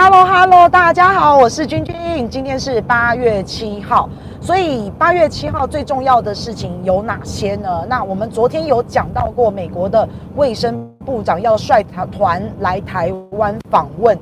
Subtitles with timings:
[0.00, 2.28] Hello Hello，大家好，我是君君。
[2.30, 4.08] 今天是八月七号，
[4.40, 7.84] 所以八月七号最重要的事情有哪些呢？
[7.88, 11.82] 那我们昨天有讲到过，美国的卫生部长要率
[12.12, 14.16] 团来台湾访问。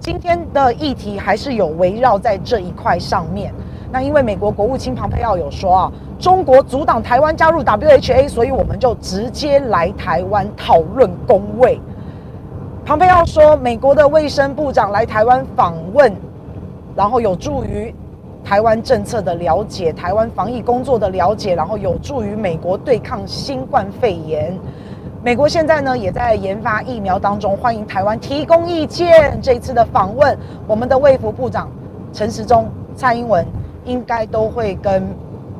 [0.00, 3.54] 今天的议题还是有围绕在这一块上面。
[3.92, 11.80] 那因为美国国务卿庞佩奥有说啊，中国阻挡台湾加入 WHA，所以我们就直接来台湾讨论公卫。
[12.84, 16.12] 庞佩奥说，美国的卫生部长来台湾访问，
[16.96, 17.94] 然后有助于
[18.44, 24.58] 台湾政策的了解，台湾防疫工作的了解，然后有助于美国对抗新冠肺炎。
[25.22, 29.38] 美国现在呢也在研发疫苗当中，欢迎台湾提供意见。
[29.40, 30.36] 这次的访问，
[30.66, 31.70] 我们的卫福部长
[32.12, 33.46] 陈时中、蔡英文
[33.84, 35.06] 应该都会跟。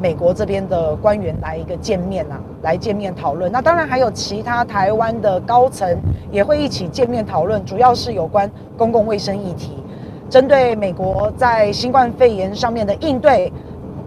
[0.01, 3.53] 美国这边的官员来一个见面啊，来见面讨论。
[3.53, 5.95] 那当然还有其他台湾的高层
[6.33, 9.85] 也会一起见面讨论，主要是有关公共卫生议题，
[10.31, 13.53] 针对美国在新冠肺炎上面的应对，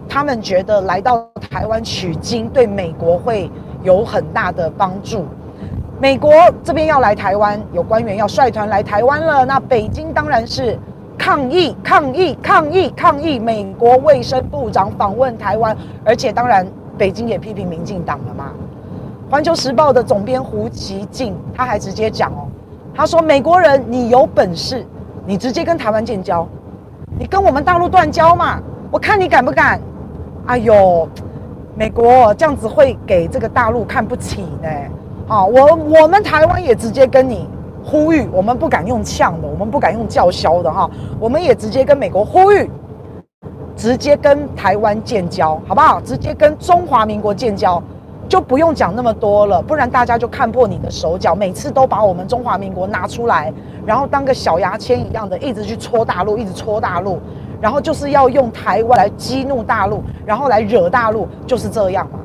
[0.08, 3.48] 他们觉得来到台湾取经对美国会
[3.84, 5.24] 有很大的帮助。
[6.00, 6.32] 美国
[6.64, 10.76] 这边要来台湾，有官员要率团来台湾了，那北京当然是。
[11.18, 11.74] 抗议！
[11.82, 12.36] 抗议！
[12.42, 12.90] 抗议！
[12.96, 13.38] 抗议！
[13.38, 16.66] 美国卫生部长访问台湾，而且当然，
[16.98, 18.52] 北京也批评民进党了嘛。
[19.30, 22.46] 环球时报的总编胡锡进他还直接讲哦，
[22.94, 24.86] 他说：“美国人，你有本事，
[25.26, 26.46] 你直接跟台湾建交，
[27.18, 29.80] 你跟我们大陆断交嘛，我看你敢不敢？”
[30.46, 31.08] 哎呦，
[31.74, 34.68] 美国这样子会给这个大陆看不起呢。
[35.26, 37.48] 好，我我们台湾也直接跟你。
[37.84, 40.90] 呼吁我们不敢用呛的，我们不敢用叫嚣的哈，
[41.20, 42.70] 我们也直接跟美国呼吁，
[43.76, 46.00] 直接跟台湾建交，好不好？
[46.00, 47.82] 直接跟中华民国建交，
[48.26, 51.34] 就不用讲那么多了，不然大家就看破你的手脚。
[51.34, 53.52] 每次都把我们中华民国拿出来，
[53.84, 57.20] 然后当个小牙签一样的，一直去戳大陆，一直戳大陆，
[57.60, 62.18] 然后就是要用台湾来激怒大陆，然后来惹大陆，就是这样嘛。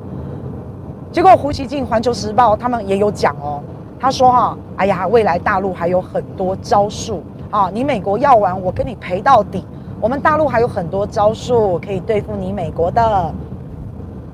[1.12, 3.60] 结果胡锡进《环球时报》他们也有讲哦。
[4.00, 7.22] 他说：“哈，哎呀，未来大陆还有很多招数
[7.52, 7.70] 啊！
[7.74, 9.66] 你美国要玩，我跟你赔到底。
[10.00, 13.34] 我们大陆还有很多招数可以对付你美国的，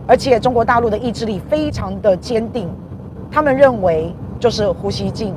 [0.05, 2.69] 而且中国大陆的意志力非常的坚定。
[3.31, 5.33] 他们认为，就是胡锡进，《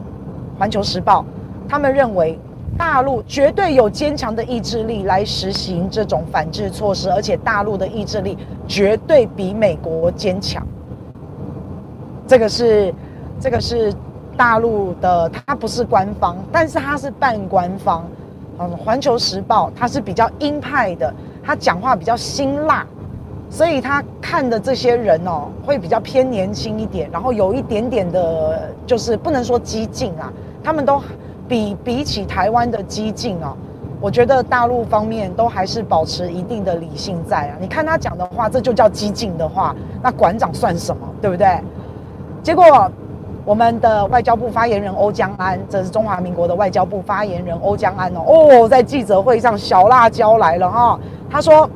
[0.59, 1.23] 环球时报》，
[1.67, 2.39] 他们认为
[2.77, 10.63] 大陆绝对有坚强的意志力来实行这种反制措施，而且大陆的意志力绝对比美国坚强。
[12.27, 12.95] 这个是，
[13.41, 13.91] 这个是。”
[14.39, 18.05] 大陆的它不是官方，但是它是半官方。
[18.61, 21.13] 嗯，《环球时报》它是比较鹰派的，
[21.45, 22.85] 他讲话比较辛辣，
[23.49, 30.33] 所以他看的这些人哦，会比较偏年轻一点，然后有一点点的，就是不能说激进啊，
[30.63, 31.01] 他们都
[31.47, 33.57] 比比起台湾的激进哦，
[34.01, 37.57] 我觉得大陆方面都还是保持一定的理性在啊。
[37.61, 39.73] 你看他讲的话，这就叫激进的话，
[40.03, 41.61] 那馆长算什么，对不对？
[42.43, 42.91] 结果。
[43.49, 51.01] 我们的外交部发言人欧江安，这是中华民国的外交部发言人欧江安哦哦，在记者会上小辣椒来了哈，
[51.31, 51.67] 他说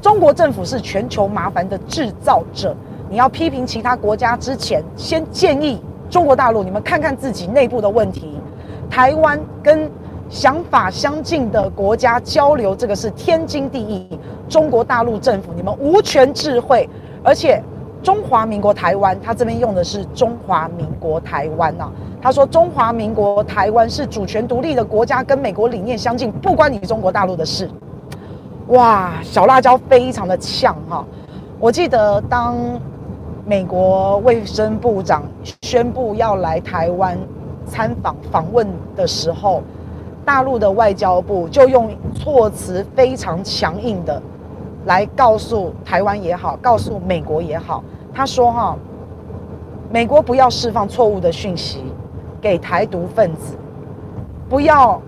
[0.00, 2.74] 中国政府是全球麻烦的制造者，
[3.10, 8.40] 你要批评其他国家之前，先建议中国大陆你们看看自己内部的问题。
[8.88, 9.86] 台湾跟
[10.30, 14.18] 想法相近的国家交流，这个是天经地义。
[14.48, 16.88] 中国大陆政府你们无权智慧，
[17.22, 17.62] 而且。
[18.02, 21.90] 中华民国台湾，他这边用的是中华民国台湾呐。
[22.20, 27.68] 他说中华民国台湾是主权独立的国家，跟美国理念相近，不关你中国大陆的事。
[28.68, 31.04] 哇，小辣椒非常的呛哈！
[31.58, 32.56] 我记得当
[33.44, 35.22] 美国卫生部长
[35.62, 37.18] 宣布要来台湾
[37.66, 39.62] 参访访问的时候，
[40.24, 44.20] 大陆的外交部就用措辞非常强硬的。
[44.88, 48.74] 来告诉台湾也好，告诉美国也好，他说哈，
[49.92, 51.84] 美国不要释放错误的讯息
[52.40, 53.54] 给台独分子，
[54.48, 54.98] 不要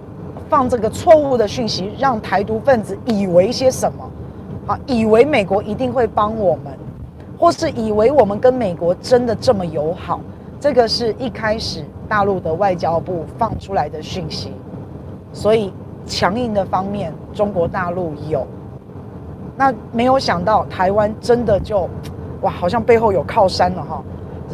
[0.51, 4.05] 放这个错误的讯息，让台独分子以为些什么，
[4.67, 6.79] 啊，以为美国一定会帮我们，
[7.39, 10.21] 或是以为我们跟美国真的这么友好，
[10.61, 14.53] 这个是一开始大陆的外交部放出来的讯息，
[15.33, 15.73] 所以
[16.05, 18.47] 强硬的方面，中国大陆有。
[19.61, 21.87] 那没有想到，台湾真的就，
[22.41, 24.03] 哇，好像背后有靠山了哈，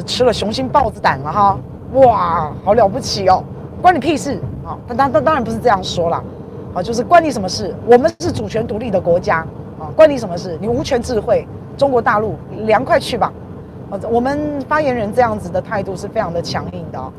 [0.05, 1.57] 吃了雄心豹子胆了哈，
[1.93, 3.41] 哇，好了不起哦，
[3.81, 4.77] 关你屁事啊！
[4.89, 6.21] 当当当当然不是这样说啦，
[6.75, 7.73] 啊，就是关你什么事？
[7.87, 9.47] 我们是主权独立的国家
[9.79, 10.59] 啊，关你什么事？
[10.61, 13.33] 你无权置喙，中国大陆凉快去吧！
[13.93, 17.13] 啊，我们发言人这样子的态度是非常的强硬的哦。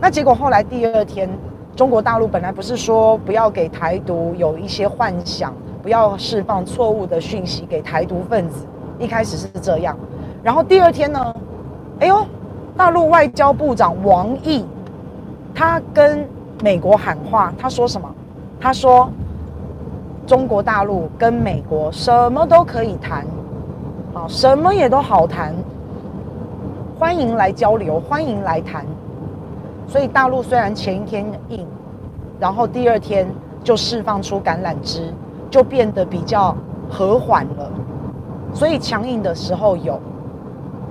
[0.00, 1.30] 那结果后来第二天。
[1.76, 8.66] 中国大陆本来不是说不要给台独有一些幻想，不要释放错误的讯息给台独分子，
[8.98, 9.96] 一开始是这样。
[10.42, 11.34] 然后第二天呢，
[12.00, 12.24] 哎呦，
[12.76, 14.64] 大陆外交部长王毅，
[15.54, 16.28] 他跟
[16.62, 18.08] 美国喊话，他说什么？
[18.60, 19.10] 他说
[20.26, 23.26] 中国大陆跟美国什么都可以谈，
[24.12, 25.54] 好，什么也都好谈，
[26.98, 28.84] 欢迎来交流，欢迎来谈。
[29.88, 31.66] 所以大陆虽然前一天硬，
[32.38, 33.26] 然后第二天
[33.64, 35.12] 就释放出橄榄枝，
[35.50, 36.56] 就变得比较
[36.88, 37.70] 和缓了。
[38.54, 40.00] 所以强硬的时候有。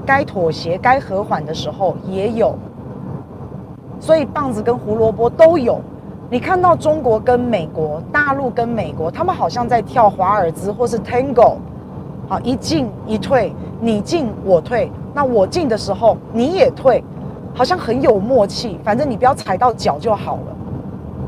[0.05, 2.55] 该妥协、该和缓的时候也有，
[3.99, 5.79] 所以棒子跟胡萝卜都有。
[6.31, 11.57] 你看到中国跟美国、大陆跟美国，他们好像在跳华尔兹或是 Tango，
[12.27, 17.03] 好，一进一退，你进我退，那我进的时候你也退，
[17.53, 18.79] 好像很有默契。
[18.83, 20.55] 反正你不要踩到脚就好了。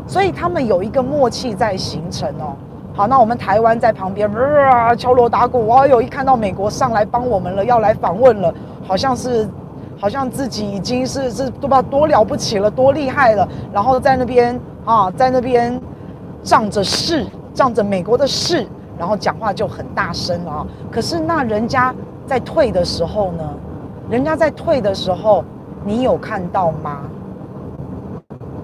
[0.08, 2.56] 所以他们有一个默契在形成哦。
[2.94, 5.66] 好，那我们台湾在旁边，呃，敲锣打鼓。
[5.68, 8.54] 哇哟，一看到美国上来帮我们了，要来访问了。
[8.86, 9.50] 好像是，
[9.98, 13.48] 好像自己已经是是都不知道多了不起了，多厉害了。
[13.72, 15.80] 然后在那边啊，在那边
[16.44, 18.68] 仗着势，仗着美国的势，
[19.00, 20.68] 然后讲话就很大声啊。
[20.92, 21.96] 可是那人家
[22.28, 23.44] 在退的时候呢？
[24.10, 25.46] 人家在退的时候，
[25.86, 27.04] 你有看到吗？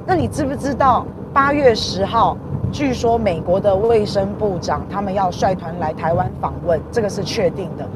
[0.05, 2.35] 那你知不知道八月十号，
[2.71, 7.87] 据说美国的卫生部长他们要率团来台湾访问，这个是确定的。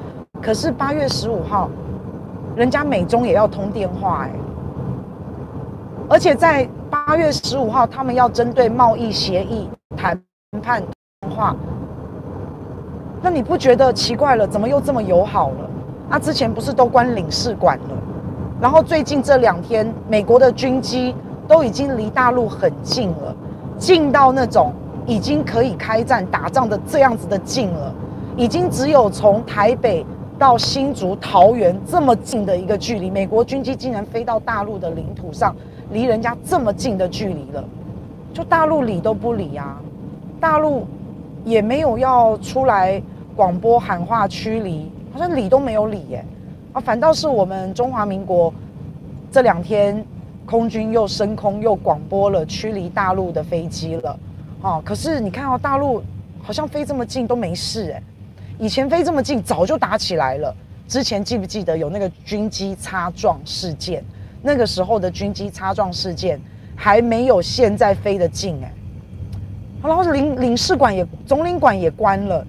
[0.42, 1.70] 可是八月十五号。
[2.54, 4.32] 人家美中也要通电话哎，
[6.10, 10.22] 而且在八月十五号，他们要针对贸易协议谈
[10.62, 10.84] 判
[11.22, 11.56] 通话。
[13.22, 14.46] 那你不觉得奇怪了？
[14.46, 15.70] 怎么又这么友好了？
[16.10, 17.96] 啊，之前不是都关领事馆了？
[18.60, 21.16] 然后最近这两天，美国的军机
[21.48, 23.34] 都已经离大陆很近了，
[23.82, 24.72] 近到那种
[25.08, 27.92] 已经可以开战打仗的这样子的近了，
[28.38, 30.06] 已经只有从台北。
[30.38, 35.56] 到新竹、桃园这么近的一个距离，美国军机竟然飞到大陆的领土上，
[35.92, 37.64] 离人家这么近的距离了，
[38.34, 39.80] 就大陆理都不理啊！
[40.40, 40.88] 大陆
[41.46, 43.00] 也没有要出来
[43.36, 46.26] 广播喊话驱离，好像理都没有理耶！
[46.74, 48.52] 啊，反倒是我们中华民国
[49.32, 50.04] 这两天
[50.46, 54.20] 空军又升空又广播了驱离大陆的飞机了，
[54.62, 56.04] 哦，可是你看哦，大陆
[56.42, 58.04] 好像飞这么近都没事哎。
[58.60, 60.54] 以前飞这么近，早就打起来了。
[60.88, 64.04] 之前记不记得有那个军机擦撞事件？
[64.42, 66.40] 那个时候的军机擦撞事件
[66.76, 68.74] 还没有现在飞得近哎。
[69.82, 72.46] 然后领领事馆也总领馆也关了。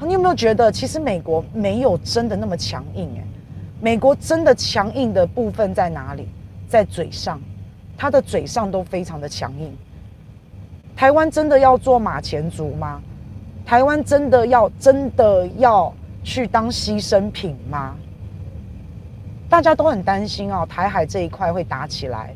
[0.00, 3.24] 你有没有觉得，其实美国没有真的那么强硬哎？
[3.80, 6.28] 美国真的强硬的部分在哪里？
[6.72, 7.38] 在嘴上，
[7.98, 9.70] 他的嘴上都非常的强硬。
[10.96, 13.02] 台湾真的要做马前卒吗？
[13.66, 15.92] 台湾真的要真的要
[16.24, 17.94] 去当牺牲品吗？
[19.50, 22.34] 大家都很担心哦，台海这一块会打起来，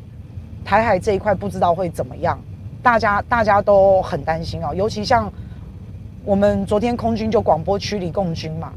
[0.63, 2.39] 台海这一块不知道会怎么样，
[2.83, 4.71] 大家大家都很担心哦。
[4.75, 5.33] 尤其像
[6.23, 8.71] 我们昨天空军就广播驱离共军嘛，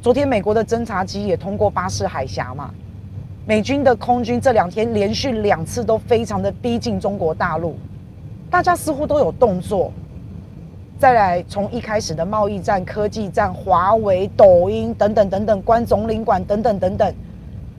[0.00, 2.72] 昨天美国的侦察机也通过巴士海峡嘛，
[3.44, 7.74] 美军的空军这两天连续两次都非常的逼近中国大陆，
[8.48, 9.92] 大家似乎都有动作。
[10.96, 17.12] 再来，从一开始的贸易战、科技战、华为、抖音等等等等，关总领馆等等等等，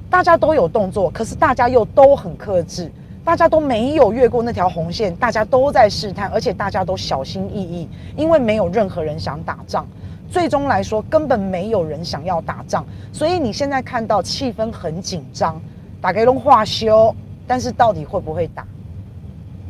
[0.10, 2.92] 大家都有动作，可是大家又都很克制，
[3.24, 9.88] 大家都没有越过那条红线，大家都在试探，而且大家都小心翼翼，因为没有任何人想打仗，
[10.34, 15.62] 最终来说根本没有人想要打仗，所以你现在看到气氛很紧张，
[16.02, 18.66] 打给龙化修，但是到底会不会打，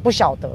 [0.02, 0.50] 不晓得。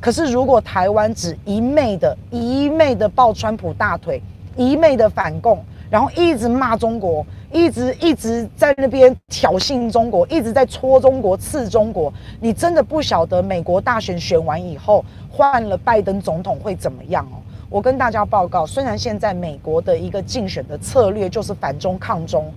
[0.00, 4.20] 可是，如果台湾只一昧的、一昧的抱川普大腿，
[4.56, 17.38] 一昧的反共，然后一直骂中国，一直一直在那边挑衅中国，一直在戳中国、刺中国，你真的不晓得美国大选选完以后，换了拜登总统会怎么样哦？
[17.68, 22.52] 我跟大家报告，虽然现在美国的一个竞选的策略就是反中抗中。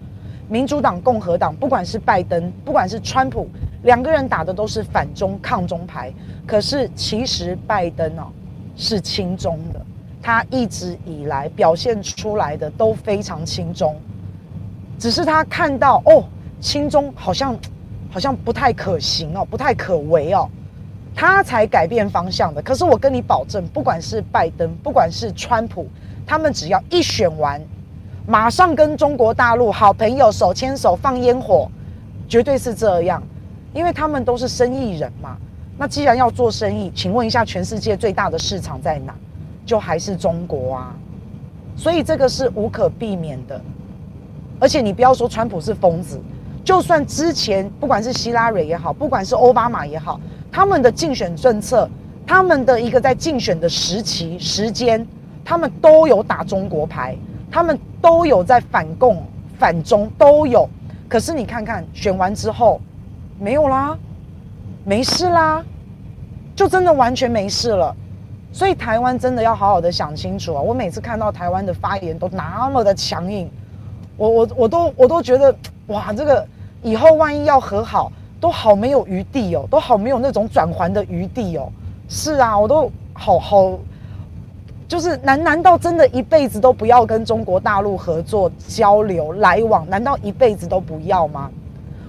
[0.47, 3.47] 民主党、共和党，不管是拜登，不管是川普，
[3.83, 6.11] 两个人打的都是反中抗中牌。
[6.45, 8.27] 可是其实拜登哦
[8.75, 9.79] 是亲中的，
[10.21, 13.95] 他一直以来表现出来的都非常亲中，
[14.97, 16.23] 只是他看到哦
[16.59, 17.55] 亲中好像
[18.09, 20.49] 好像不太可行哦，不太可为哦，
[21.19, 22.61] 他才改变方向的。
[22.61, 25.85] 可是我跟你保证，不管是拜登，不管是川普，
[26.25, 27.61] 他们只要一选完。
[28.25, 31.69] 马上跟中国大陆好朋友手牵手放烟火，
[32.29, 33.21] 绝对是这样，
[33.73, 35.35] 因为他们都是生意人嘛，
[35.77, 39.13] 那既然要做生意，请问一下，全世界最大的市场在哪？
[39.65, 40.95] 就还是中国啊。
[41.75, 43.59] 所以这个是无可避免的。
[44.57, 46.17] 而且你不要说川普是疯子，
[46.63, 50.17] 就算之前不管是希拉蕊也好，不管是奥巴马也好，
[50.51, 51.89] 他们的竞选政策，
[52.25, 55.05] 他们的一个在竞选的时期时间，
[55.43, 57.15] 他们都有打中国牌，
[57.51, 59.23] 他们都有在反共
[59.57, 60.69] 反中都有。
[61.07, 62.79] 可是你看看选完之后，
[63.39, 63.97] 没有啦。
[64.85, 65.63] 没事啦，
[66.55, 67.95] 就真的完全没事了，
[68.51, 70.61] 所以台湾真的要好好的想清楚啊！
[70.61, 73.47] 我每次看到台湾的发言都那么的强硬，
[74.17, 75.53] 我我我都我都觉得
[75.87, 76.47] 哇，这个
[76.81, 81.71] 以后万一要和好，都好没有余地哦，都好没有那种转圜的余地哦。
[82.07, 83.77] 是啊，我都好好，
[84.87, 89.87] 就是难难道真的一辈子都不要跟中国大陆合作交流来往？
[89.89, 91.51] 难道一辈子都不要吗？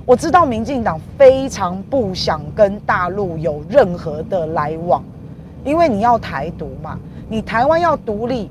[0.06, 5.04] 我知道民进党非常不想跟大陆有任何的来往，
[5.64, 8.50] 因为你要台独嘛，你台湾要独立，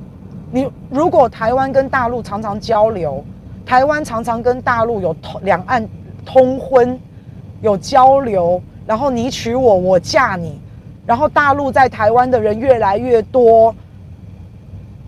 [0.51, 3.23] 你如果台湾跟大陆常常交流，
[3.65, 5.85] 台湾常常跟大陆有通两岸
[6.25, 6.97] 通婚，
[7.61, 10.59] 有交流，然后你娶我，我嫁你，
[11.05, 13.75] 然后大陆在台湾的人越来越多，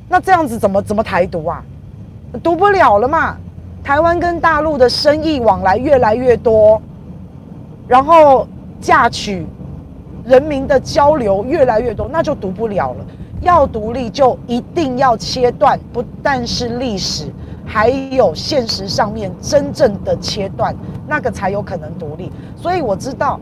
[0.09, 1.63] 那这样子怎么怎么台独啊？
[2.43, 3.37] 独不了了嘛。
[3.83, 6.79] 台湾跟大陆的生意往来越来越多，
[7.87, 8.47] 然后
[8.79, 9.43] 嫁娶
[10.23, 13.05] 人民的交流越来越多，那就独不了了。
[13.41, 17.25] 要独立就一定要切断，不但是历史，
[17.73, 20.75] 还有现实上面真正的切断，
[21.07, 22.29] 那个才有可能独立。
[22.57, 23.39] 所以我知道，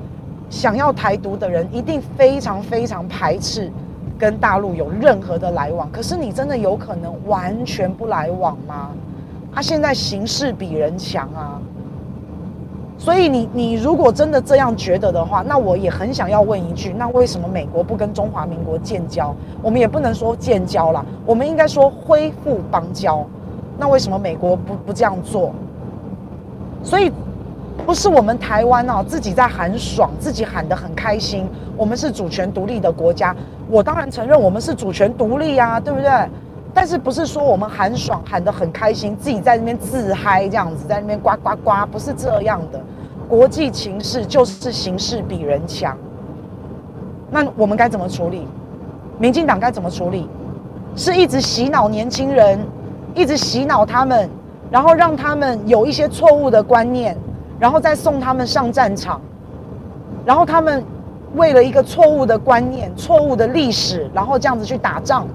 [0.52, 3.72] 想要台独的人一定非常非常排斥
[4.20, 5.92] 跟大陆有任何的来往。
[5.92, 8.92] 可是你真的有可能完全不来往吗？
[9.52, 11.60] 他、现在形势比人强啊，
[13.00, 19.36] 所以你你如果真的这样觉得的话，那我也很想要问一句：那为什么美国不跟中华民国建交？
[19.64, 23.26] 我们也不能说建交啦，我们应该说恢复邦交。
[23.80, 25.54] 那为什么美国不不这样做？
[26.84, 27.12] 所以
[27.86, 33.36] 不是我们台湾哦、自己在喊爽，自己喊得很开心，我们是主权独立的国家。
[33.70, 36.10] 我当然承认我们是主权独立啊，对不对？
[36.74, 42.80] 但是不是说我们喊爽喊得很开心，自己在那边自嗨这样子，在那边呱呱呱，不是这样的。
[43.28, 45.98] 国际情势就是形势比人强。
[47.32, 48.48] 那我们该怎么处理？
[49.18, 50.30] 民进党该怎么处理？
[50.96, 52.60] 是一直洗脑年轻人，
[53.16, 54.30] 一直洗脑他们，
[54.72, 57.18] 然后让他们有一些错误的观念，
[57.60, 59.20] 然后再送他们上战场，
[60.26, 60.84] 然后他们
[61.36, 65.28] 为了一个错误的观念、错误的历史，然后这样子去打仗。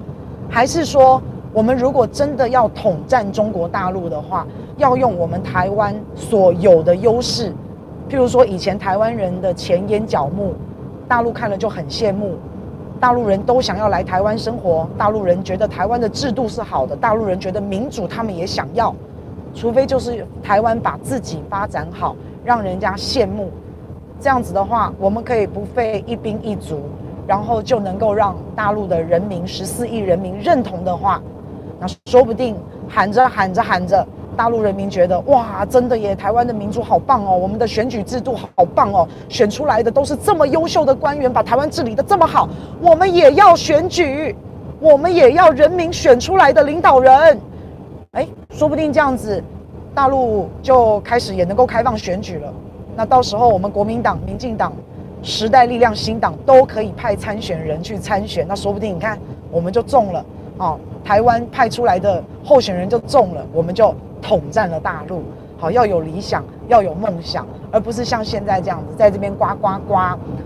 [0.49, 4.45] 还是说，我们如果真的要统战中国大陆的话，
[4.77, 7.51] 要用我们台湾所有的优势，
[8.09, 10.53] 譬如说以前台湾人的钱淹脚目，
[11.07, 12.35] 大陆看了就很羡慕，
[13.05, 18.91] 大陆人都想要来台湾生活，大陆人觉得台湾的制度是好的，大陆人觉得民主他们也想要，
[19.53, 23.51] 除非就是台湾把自己发展好，让人家羡慕，
[24.19, 26.81] 这样子的话，我们可以不费一兵一卒。
[27.27, 31.21] 然后就能够让大陆的人民十四亿人民认同的话，
[31.79, 32.57] 那说不定
[32.89, 34.03] 喊着喊着喊着，
[34.35, 42.47] 大陆人民觉得哇，真的耶，台湾的民主好棒哦，我们的选举制度好棒哦，选出来的都是这么优秀的官员，把台湾治理得这么好，
[42.81, 44.35] 我们也要选举，
[44.79, 47.39] 我们也要人民选出来的领导人，
[48.11, 49.41] 哎，说不定这样子，
[49.93, 52.53] 大陆就开始也能够开放选举了，
[52.95, 54.71] 那到时候我们国民党、民进党。
[55.27, 59.17] 时代力量新党都可以派参选人去参选，那说不定你看
[59.49, 60.23] 我们就中了
[60.57, 60.79] 哦。
[61.03, 65.23] 台湾派出来的候选人就中了，我们就统战了大陆。
[65.57, 69.95] 好，要有理想，要有梦想，而不是像现在这样子在这边呱呱呱。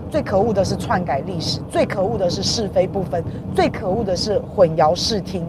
[0.08, 3.22] 最可恶的是篡改历史，最可恶的是是非不分，
[3.54, 5.46] 最可恶的是混淆视听。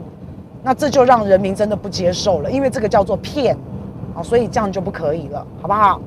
[0.63, 3.55] 那这就让人民真的不接受了，因为这个叫做骗
[4.15, 5.99] 啊，所以这样就不可以了，好不好？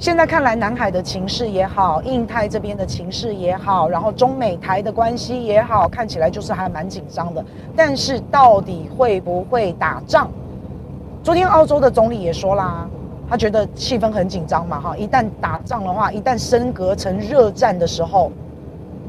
[0.00, 7.44] 现在看来，南海的情势也好，印太这边的情势也好，然后中美台的关系也好，看起来就是还蛮紧张的。
[7.76, 10.30] 但是到底会不会打仗？
[11.22, 12.88] 昨天澳洲的总理也说啦，
[13.28, 18.32] 他觉得气氛很紧张嘛，哈，一旦打仗的话，一旦升格成热战的时候，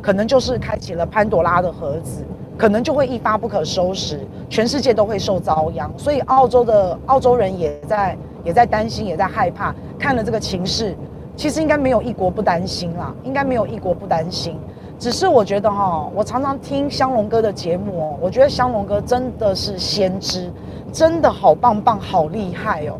[0.01, 2.21] 可能就是开启了潘朵拉的盒子，
[2.57, 4.19] 可能就会一发不可收拾，
[4.49, 5.89] 全世界都会受遭殃。
[5.97, 8.17] 所以澳洲的澳洲人也在。
[8.43, 9.73] 也在担心，也在害怕。
[9.99, 10.95] 看了这个情势，
[11.35, 14.57] 其实应该没有一国不担心啦，应该没有一国不担心。
[14.99, 20.51] 只是我觉得哈，我常常听香龙哥的节目哦，我觉得香龙哥真的是先知，
[20.91, 22.93] 真的好棒棒，好厉害哦。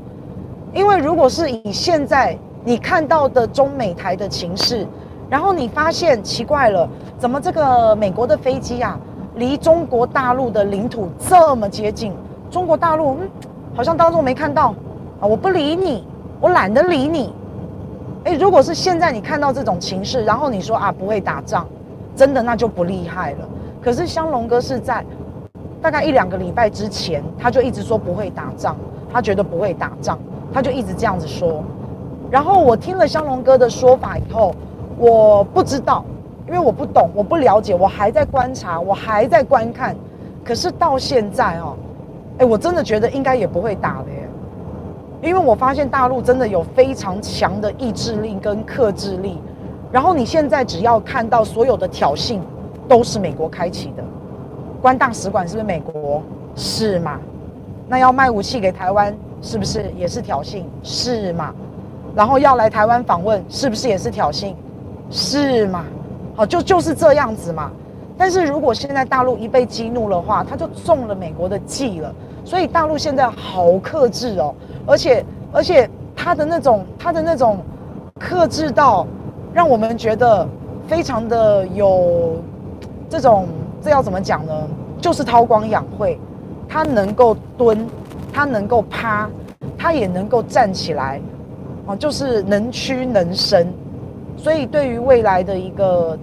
[0.74, 4.88] 因为如果是以现在你看到的中美台的情势，
[5.29, 9.00] 然后你发现奇怪了，怎么这个美国的飞机啊，
[9.36, 12.13] 离中国大陆的领土这么接近？
[12.50, 13.29] 中国大陆，嗯，
[13.75, 14.74] 好像当中没看到
[15.22, 16.04] 啊，我不理你，
[16.40, 17.32] 我懒得理你。
[18.24, 21.68] 诶，如果是现在你看到这种情势，然后你说啊不会打仗，
[22.16, 23.48] 真的那就不厉害了。
[23.82, 25.06] 可是香龙哥是在
[25.80, 28.75] 大概一两个礼拜之前，他就一直说不会打仗，
[29.13, 30.18] 他觉得不会打仗，
[30.51, 31.63] 他就一直这样子说。
[32.32, 34.56] 然后我听了香龙哥的说法以后，
[34.98, 36.04] 我不知道，
[36.48, 39.96] 因为我不懂，我不了解，我还在观察，我还在观看。
[40.44, 41.75] 可是到现在哦，
[42.40, 44.06] 诶，我真的觉得应该也不会打了。
[45.22, 49.40] 因为我发现大陆真的有非常强的意志力跟克制力，
[49.92, 52.40] 然后你现在只要看到所有的挑衅，
[52.88, 54.04] 都是美国开启的，
[54.82, 56.24] 关大使馆是不是美国？
[56.56, 57.20] 是嘛？
[57.88, 60.63] 那要卖武器给台湾，是不是也是挑衅？
[60.82, 61.54] 是嘛？
[62.16, 64.56] 然后要来台湾访问，是不是也是挑衅？
[65.10, 65.86] 是嘛？
[66.36, 67.72] 好，就就是这样子嘛。
[68.18, 72.13] 但是如果现在大陆一被激怒的话，他就中了美国的计了。
[72.43, 74.53] 所以大陆现在好克制哦。
[74.86, 77.60] 而且，而且他的那种，他的那种
[78.19, 79.05] 克制到，
[79.53, 80.48] 让我们觉得
[80.88, 82.38] 非常的有
[83.10, 83.48] 这种，
[83.81, 84.53] 这要怎么讲呢？
[85.00, 86.19] 就是韬光养晦，
[86.67, 87.88] 他能够蹲，
[88.31, 89.29] 他能够趴，
[89.77, 91.19] 他也能够站起来，
[91.86, 93.71] 哦，就是能屈能伸。
[94.38, 96.17] 所以对于未来的一个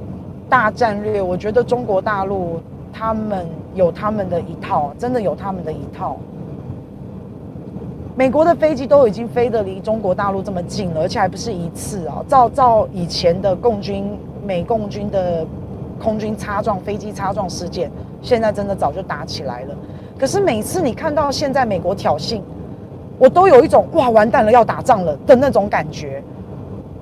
[0.49, 2.61] 大战略，我觉得中国大陆
[2.93, 3.47] 他们
[3.79, 6.17] 有他们的一套，真的有他们的一套。
[8.17, 12.17] 美国的飞机都已经飞得离中国大陆这么近了，而且还不是一次啊！
[12.27, 15.47] 照照以前的共军、美共军的
[16.03, 17.89] 空军擦撞、飞机擦撞事件，
[18.21, 19.75] 现在真的早就打起来了。
[20.19, 22.43] 可是每次你看到现在美国挑衅，
[23.17, 26.21] 我都有一种哇完蛋了要打仗了的那种感觉。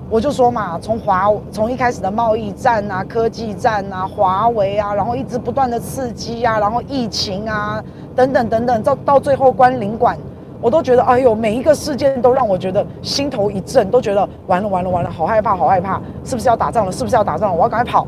[0.09, 7.83] 我就说嘛，从华从一开始的贸易战啊、科技战啊、华为啊，然后一直不断的刺激啊，然后疫情啊
[8.15, 10.17] 等等等等，到到最后关领馆。
[10.59, 16.91] 我都觉得，哎呦，每一个事件都让我觉得心头一震，都觉得完了完了完了，好害怕好害怕，是不是要打仗了？
[16.91, 17.55] 是不是要打仗了？
[17.55, 18.07] 我要赶快跑。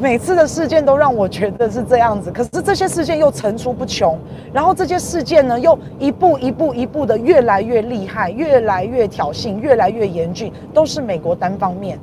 [0.00, 4.16] 每次的事件都让我觉得是这样子，可是这些事件又层出不穷，
[4.52, 11.98] 然后这些事件呢，又一步一步一步的越来越厉害，越来越挑衅，越来越严峻，都是美国单方面。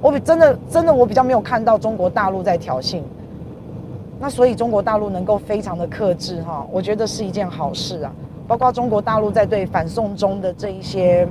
[0.00, 3.02] 我比真的真的我比较没有看到中国大陆在挑衅，
[4.20, 8.12] 那所以中国大陆能够非常的克制哈，我觉得是一件好事啊。
[8.46, 11.26] 包括中国大陆在对反送中的这一些，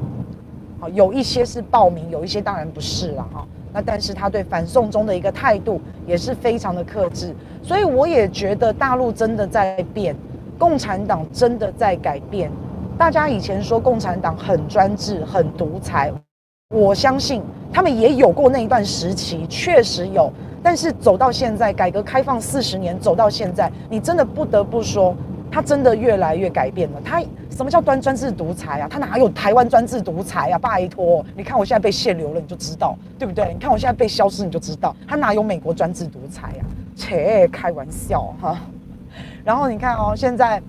[0.81, 3.47] 啊，有一些是暴民，有一些当然不是了哈。
[3.73, 10.15] 那但是他对反送中的一个态度也是非常的克制，所以我也觉得大陆真的在变，
[10.57, 12.51] 共产党真的在改变。
[12.97, 16.11] 大家以前说共产党很专制、很独裁，
[16.75, 20.31] 我相信他们也有过那一段时期，确实有。
[20.61, 25.15] 但是走到现在，改革开放四十年，走到现在，你真的不得不说。
[25.51, 27.01] 他真的越来越改变了。
[27.03, 28.87] 他什么叫专专制独裁啊？
[28.89, 30.57] 他哪有台湾专制独裁啊？
[30.57, 33.53] 拜托，你看我现在被限流了，你就知道，对不对？
[33.53, 36.63] 你看我现在被消失，你就知道，他哪有美国专制独裁啊？
[36.95, 38.57] 切，开玩笑哈。
[39.43, 40.61] 然后你看哦，现在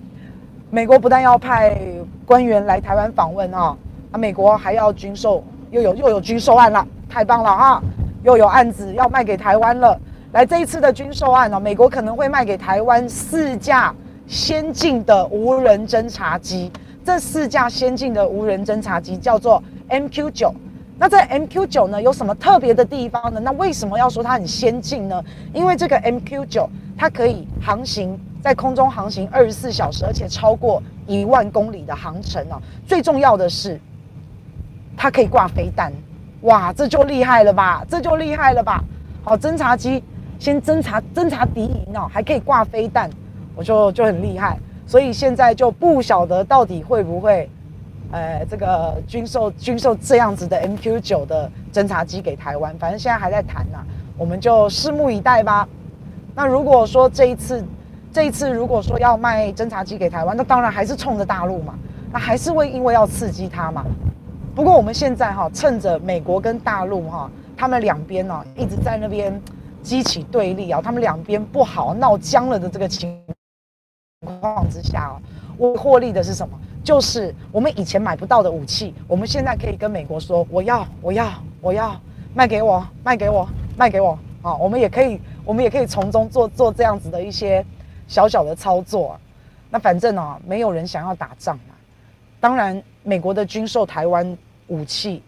[0.69, 1.77] 美国不但要派
[2.25, 3.77] 官员来台湾访问啊，
[4.11, 7.81] 啊，美国还要军售，又有又有军售案了，太棒了啊！
[8.23, 9.99] 又有案子要卖给台湾了。
[10.31, 13.93] 来这一次的军售案呢，美国可能会卖给台湾四架。
[14.31, 16.71] 先进的无人侦察机，
[17.03, 20.55] 这四架先进的无人侦察机叫做 MQ 九。
[20.97, 23.41] 那这 MQ 九呢，有什么特别的地方呢？
[23.41, 25.21] 那为什么要说它很先进呢？
[25.53, 32.61] 因为这个 MQ 九它可以航行在空中航行二十四小时，而且超过一万公里的航程哦。
[32.87, 33.77] 最重要的是，
[34.95, 35.91] 它可以挂飞弹，
[36.43, 37.85] 哇，这就厉害了吧？
[37.89, 38.81] 这就厉害了吧？
[39.25, 40.01] 好，侦察机
[40.39, 43.09] 先侦察侦察敌营哦，还可以挂飞弹。
[43.55, 47.49] 我就就很厉害，所以现在就不晓得到底会不会，
[48.11, 53.79] 呃，这个军售军售这样子的 MQ 九的侦察机给台湾，反正现在还在谈呐，
[54.17, 55.67] 我们就拭目以待吧。
[56.33, 57.63] 那如果说这一次，
[58.11, 61.73] 这一次如果说要卖侦察机给台湾，那当然还是冲着大陆嘛，
[62.11, 63.85] 那还是会因为要刺激它嘛。
[64.55, 69.41] 不过我们现在哈，趁着美国跟大陆哈，他们两边呢一直在那边
[69.81, 73.17] 激起对立啊，他们两边不好闹僵了的这个情
[74.25, 74.31] 况。
[74.31, 75.21] 情况之下哦，
[75.57, 76.57] 我获利的是什么？
[76.83, 81.99] 就是我们以前买不到的武器，我们现在可以跟美国说，我要，我要，我要
[82.33, 84.55] 卖给我，卖给我，卖给我啊！
[84.55, 87.65] 我们也可以，我们也可以从中做做这样子的一些
[88.07, 89.19] 小小的操作。
[89.69, 91.75] 那反正啊，没有人想要打仗嘛。
[92.39, 95.23] 当然，美国的军售台湾武器，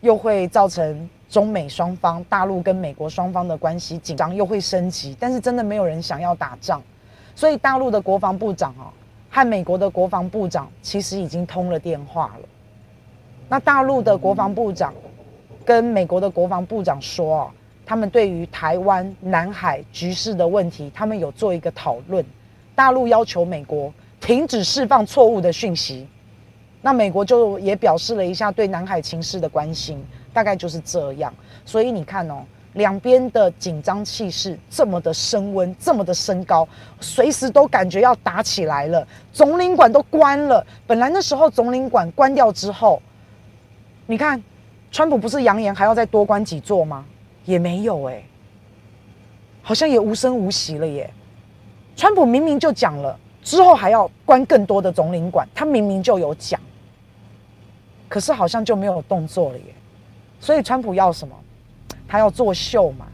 [0.00, 6.82] 又会造成中美双方、大陆跟美国双方的关系紧张又会升级，但是真的没有人想要打仗，
[7.34, 8.92] 所以大陆的国防部长啊
[9.30, 12.48] 和美国的国防部长其实已经通了电话了。
[13.48, 14.94] 那大陆的国防部长
[15.64, 22.24] 跟美国的国防部长说啊，他们对于台湾、南海局势的问题，他们有做一个讨论。
[22.74, 26.06] 大陆要求美国停止释放错误的讯息。
[26.80, 31.32] 那美国就也表示了一下对南海情势的关心，大概就是这样。
[31.64, 32.44] 所以你看哦，
[32.74, 36.68] 两边的紧张气势这么的升温，这么的升高，
[37.00, 39.06] 随时都感觉要打起来了。
[39.32, 43.00] 总领馆都关了，本来那时候总领馆关掉之后，
[44.06, 44.42] 你看，
[44.92, 47.04] 川普不是扬言还要再多关几座吗？
[47.44, 48.24] 也没有诶、欸，
[49.62, 51.08] 好像也无声无息了耶。
[51.94, 56.60] 川普明明就讲了，之后还要关更多的总领馆，他明明就有讲。
[58.08, 59.74] 可是好像就没有动作了耶，
[60.40, 61.34] 所以川普要什么？
[62.14, 63.06] 他要作秀嘛。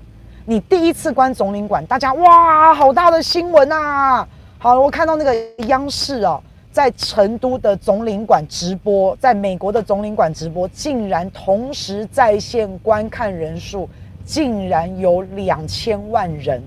[0.45, 4.29] 你第一次关总领馆，大家哇，好大的新闻啊！
[4.59, 5.35] 好，我看到那个
[5.69, 6.39] 央视哦，
[6.71, 13.89] 在成都的总领馆直播，在美国的总领馆直播，竟然同时在线观看人数
[14.23, 16.63] 竟然有两千万人，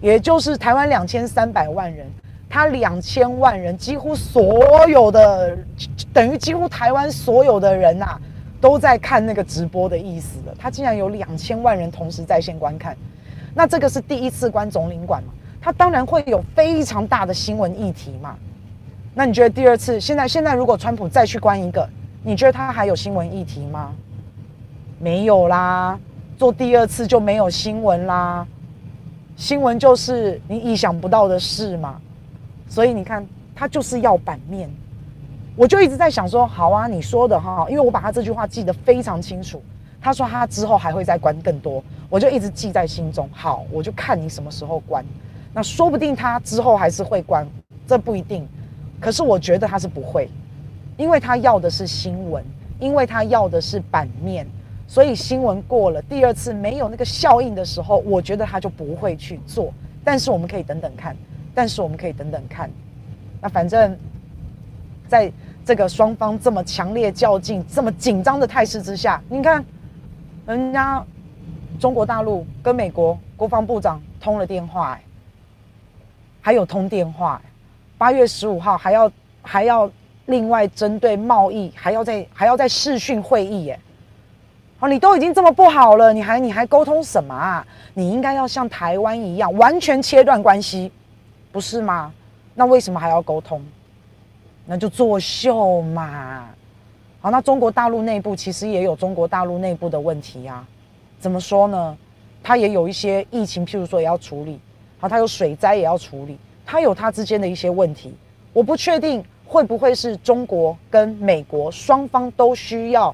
[0.00, 2.06] 也就是台湾两千三百万人。
[2.48, 5.56] 他两千万人，几乎所有的，
[6.12, 8.16] 等于几乎台湾所有的人呐、
[8.60, 10.54] 都在看那个直播的意思了。
[10.58, 12.96] 他竟然有两千万人同时在线观看，
[13.54, 15.32] 那这个是第一次关总领馆嘛？
[15.60, 18.36] 他当然会有非常大的新闻议题嘛。
[19.14, 21.88] 那你觉得第二次，现在现在如果川普再去关一个，
[22.22, 23.92] 你觉得他还有新闻议题吗？
[24.98, 25.98] 没有啦，
[26.38, 28.46] 做第二次就没有新闻啦。
[29.36, 32.00] 新闻就是你意想不到的事嘛。
[32.68, 34.70] 所以你看，他就是要版面，
[35.56, 39.62] 我就一直在想说，好啊，你说的哈，因为我把他这句话记得非常清楚。
[40.00, 43.28] 他说他之后还会再关更多，我就一直记在心中。
[43.32, 45.04] 好，我就看你什么时候关。
[45.52, 47.46] 那说不定他之后还是会关，
[47.86, 48.48] 这不一定。
[48.98, 50.30] 可是我觉得他是不会，
[50.96, 52.42] 因为他要的是新闻，
[52.78, 54.46] 因为他要的是版面。
[54.86, 59.72] 所以新闻过了第二次没有那个效应的时候，我觉得他就不会去做。
[60.02, 61.16] 但是我们可以等等看。
[61.52, 62.70] 但是我们可以等等看，
[63.40, 63.98] 那反正，
[65.10, 65.30] 在
[65.66, 69.62] 这个双方这么强烈较劲、这么紧张的态势之下，你看，
[70.46, 71.04] 人家
[71.80, 75.02] 中国大陆跟美国国防部长通了电话，哎，
[76.40, 77.42] 还有通电话，
[77.98, 79.10] 八月十五号还要
[79.42, 79.90] 还要
[80.26, 83.80] 另外针对贸易还要再还要再视讯会议，耶。
[84.78, 87.66] 哦，你都已经这么不好了，你还你还沟通什么啊？
[87.94, 90.90] 你应该要像台湾一样，完全切断关系。
[91.52, 92.12] 不是吗？
[92.54, 93.60] 那为什么还要沟通？
[94.70, 96.48] 那就作秀嘛。
[97.20, 100.64] 好，那中国大陆内部其实也有中国大陆内部的问题呀。
[101.18, 101.98] 怎么说呢？
[102.40, 104.60] 它也有一些疫情，譬如说也要处理。
[105.00, 108.14] 好，它有水灾也要处理，它有它之间的一些问题。
[108.52, 113.12] 我不确定会不会是中国跟美国双方都需要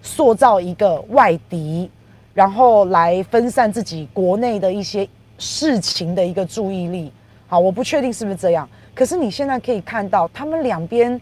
[0.00, 1.90] 塑造一个外敌，
[2.32, 7.12] 然后来分散自己国内的一些事情的一个注意力。
[7.46, 8.66] 好，我不确定是不是这样。
[8.98, 11.20] 可是你现在可以看到，他们两边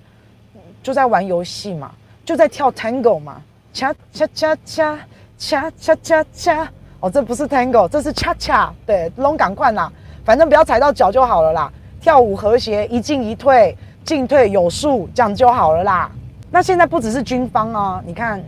[0.83, 1.93] 就在玩游戏嘛，
[2.25, 4.99] 就在跳 Tango 嘛，恰恰恰恰
[5.37, 6.73] 恰恰恰恰。
[7.01, 8.73] 哦，这不是 Tango，这是恰恰。
[8.87, 9.93] 对，龙赶快啦，
[10.25, 11.71] 反正不要踩到脚就好了啦。
[12.01, 16.11] 跳舞和谐，一进一退，进退有术，这样就好了啦。
[16.51, 18.43] 那现在不只是军方啊，你看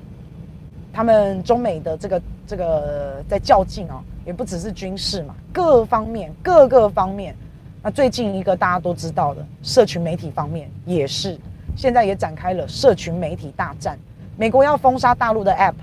[0.91, 7.37] 他们中美的这个这个在较劲啊，也不只是军事嘛，各方面各个方面。
[7.81, 11.39] 那最近一个大家都知道的，社群媒体方面也是，
[11.77, 13.97] 现在也展开了社群媒体大战。
[14.37, 15.75] 美国要封杀大陆的 App，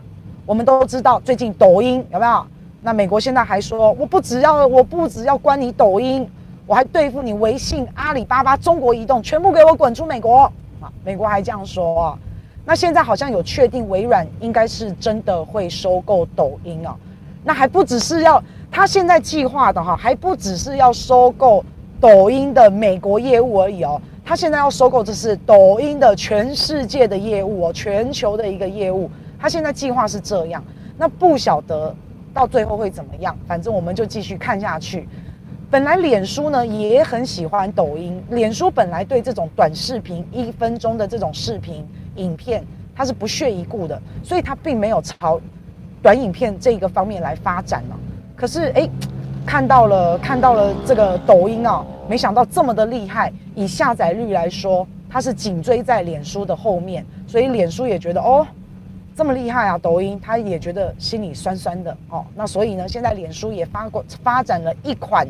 [0.46, 2.46] 我们都知道最近抖音有没有？
[2.82, 6.30] 那美国现在还说，我不只要我不只要关你抖音，
[6.68, 10.92] 我还对付你微信、阿里巴巴、中国移动，全部给我滚出美国啊！
[11.04, 12.20] 美国还这样说啊。
[12.66, 16.96] 那现在好像有确定，微软应该是真的会收购抖音啊。
[17.44, 21.64] 那还不只是要他现在计划的哈，还不只是要收购。
[22.06, 29.10] 抖音的美国业务而已哦，他现在要收购这是抖音的全世界的业务哦，全球的一个业务。
[29.40, 30.64] 他现在计划是这样，
[31.00, 31.96] 那不晓得
[32.32, 35.10] 到最后会怎么样，反正我们就继续看下去。
[35.72, 41.84] 本来脸书呢也很喜欢抖音，脸书本来对这种短视频一分钟的这种视频
[42.18, 42.64] 影片，
[42.96, 45.42] 它是不屑一顾的，所以它并没有朝
[46.04, 47.98] 短影片这个方面来发展了。
[48.36, 48.88] 可是哎。
[49.46, 53.32] 看到了，看到了这个抖音啊，没想到这么的厉害。
[53.54, 58.46] 以下载率来说，它是紧追在脸书的后面，所以脸书也觉得哦，
[59.16, 59.78] 这么厉害啊！
[59.78, 62.26] 抖音他也觉得心里酸酸的哦。
[62.36, 65.26] 那所以呢，现在脸书也发过发展了一款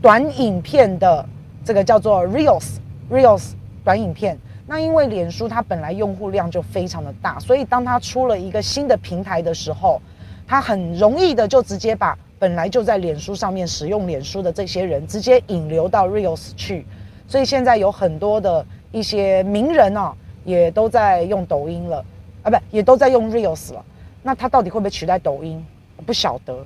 [0.00, 1.26] 短影片的
[1.64, 2.76] 这个叫做 Reels
[3.10, 4.38] Reels 短影片。
[4.68, 10.00] 那因为脸书它本来用户量就非常的大，所以当它出了一个新的平台的时候，
[10.46, 16.86] 它很容易的就直接把本来就在脸书上面使用脸书的这些人直接引流到 Reels 去。
[17.26, 20.12] 所以现在有很多的一些名人哦，
[20.44, 22.04] 也都在用抖音了。
[22.42, 23.84] 啊，不，也都在用 Reels 了。
[24.22, 25.64] 那他到底会不会取代抖音？
[26.06, 26.64] 不晓得，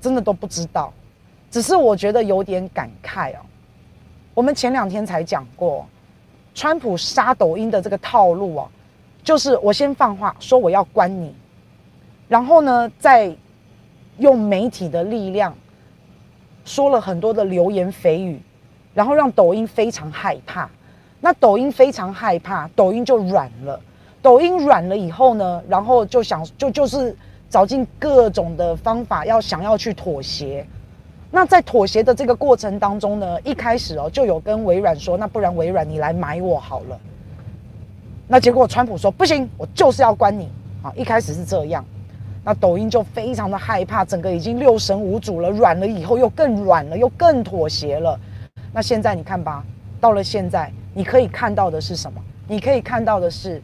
[0.00, 0.92] 真的都不知道。
[1.50, 3.40] 只是我觉得有点感慨哦。
[4.34, 5.86] 我们前两天才讲过，
[6.54, 8.68] 川普杀抖音的这个套路哦，
[9.22, 11.34] 就是我先放话说我要关你，
[12.28, 13.34] 然后呢，再
[14.18, 15.54] 用媒体的力量
[16.64, 18.40] 说了很多的流言蜚语，
[18.94, 20.68] 然后让抖音非常害怕。
[21.20, 23.80] 那抖音非常害怕，抖音就软了。
[24.22, 27.14] 抖音软了以后呢，然后就想就就是
[27.50, 30.66] 找尽各种的方法，要想要去妥协。
[31.30, 36.98] 那在妥协的这个过程当中呢，一开始哦就有跟微软说，那不然微软你来买我好了。
[38.26, 40.48] 那结果川普说不行，我就是要关你
[40.82, 40.92] 啊！
[40.96, 41.84] 一开始是这样，
[42.44, 48.20] 那抖音就非常的害怕，整个已经六神无主了，软了以后又更软了，又更妥协了。
[48.72, 49.64] 那现在你看吧，
[50.00, 52.20] 到了现在，你可以看到的是什么？
[52.46, 53.62] 你可以看到的是。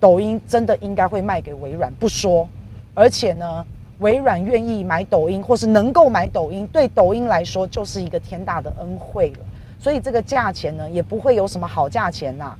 [0.00, 2.48] 抖音真的应该会卖给微软不说，
[2.92, 3.64] 而且呢，
[4.00, 9.44] 微软愿意买抖音或是能够买抖音，对抖音来说就是一个天大的恩惠了。
[9.78, 12.52] 所以这个价钱呢，也不会有什么好价钱呐。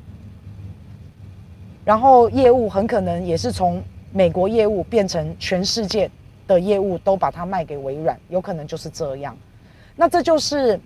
[1.84, 6.10] 然后业务很可能也是从美国业务变成全世界
[6.46, 9.36] 的业务，都把它卖给微软，有可能就是这样。
[9.96, 10.78] 那这就是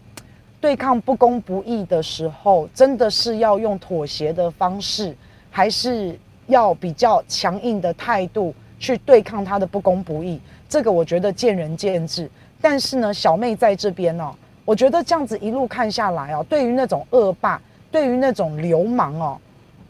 [0.60, 5.16] 对抗不公不义的时候，真的是要用妥协的方式，
[5.50, 6.18] 还是？
[6.48, 12.30] 要比较强硬的态度去对抗他的不公不义，这个我觉得见仁见智。
[12.60, 14.32] 但是呢，小妹在这边哦，
[14.64, 17.60] 我觉得这样子一路看下来哦，对于那种恶霸，
[17.90, 19.36] 对于那种流氓哦，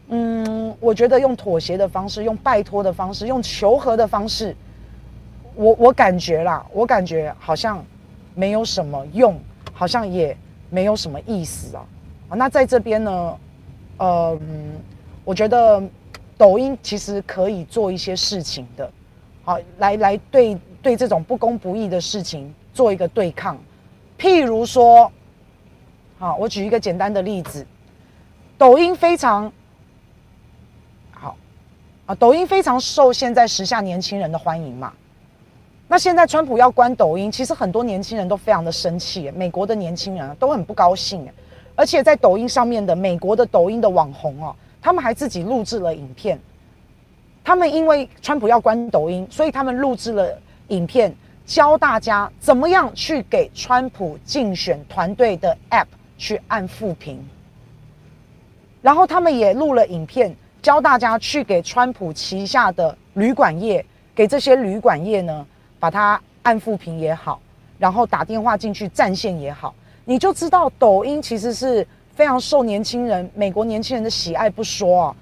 [0.09, 4.55] 嗯，我觉得用妥协的方式，用拜托的方式，用求和的方式，
[5.55, 7.83] 我我感觉啦，我感觉好像
[8.35, 9.39] 没有什么用，
[9.73, 10.35] 好像也
[10.69, 11.85] 没有什么意思啊。
[12.29, 13.37] 啊，那在这边呢，
[13.99, 14.39] 嗯，
[15.23, 15.83] 我觉得。
[16.39, 18.87] 抖音其实可以做一些事情的，
[19.43, 23.57] 好，来来对对这种不公不义的事情做一个对抗，
[24.19, 25.11] 譬如说，
[26.19, 27.65] 好，我举一个简单的例子，
[28.55, 29.51] 抖音非常
[32.07, 34.93] 啊，抖音非常受现在时下年轻人的欢迎嘛。
[35.89, 41.27] 那现在川普要关抖音，其实很多年轻人都非常的生气，美国的年轻人都很不高兴，
[41.75, 44.55] 而且在抖音上面的美国的抖音的网红哦。
[44.81, 46.39] 他们还自己录制了影片，
[47.43, 50.39] 他们因为川普要关抖音，所以他们录制了
[50.69, 51.13] 影片，
[51.45, 57.21] 教大家怎么样去给川普竞选团队的 App 去按复评。
[58.81, 65.45] 然后他们也录了影片，教大家去给川普旗下的旅馆业，给这些旅馆业呢，
[65.79, 67.39] 把它按负评也好，
[67.77, 69.73] 然后打电话进去占线也好，
[70.05, 71.87] 你就知道抖音其实是。
[72.17, 75.15] 非常受年轻人、美国年轻人的喜爱不说啊，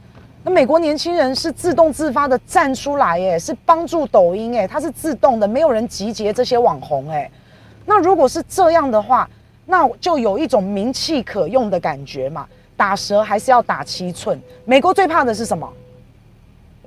[0.46, 7.30] 那美国年轻人是自动自发的站出来，哎，是帮助抖音，哎，它是自动的，没有人集结这些网红，哎，
[7.86, 9.30] 那如果是这样的话，
[9.66, 12.48] 那就有一种名气可用的感觉嘛。
[12.78, 14.42] 打蛇还是要打七寸。
[14.66, 15.72] 美国最怕的是什么？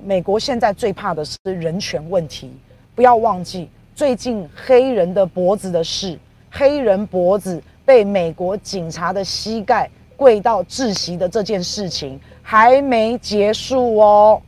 [0.03, 2.51] 美国现在最怕的是人权问题。
[2.95, 6.17] 不要忘记最近黑人的脖子的事，
[6.49, 9.89] 黑人脖子被美国警察的膝盖。
[10.19, 14.41] 跪到窒息的这件事情还没结束哦。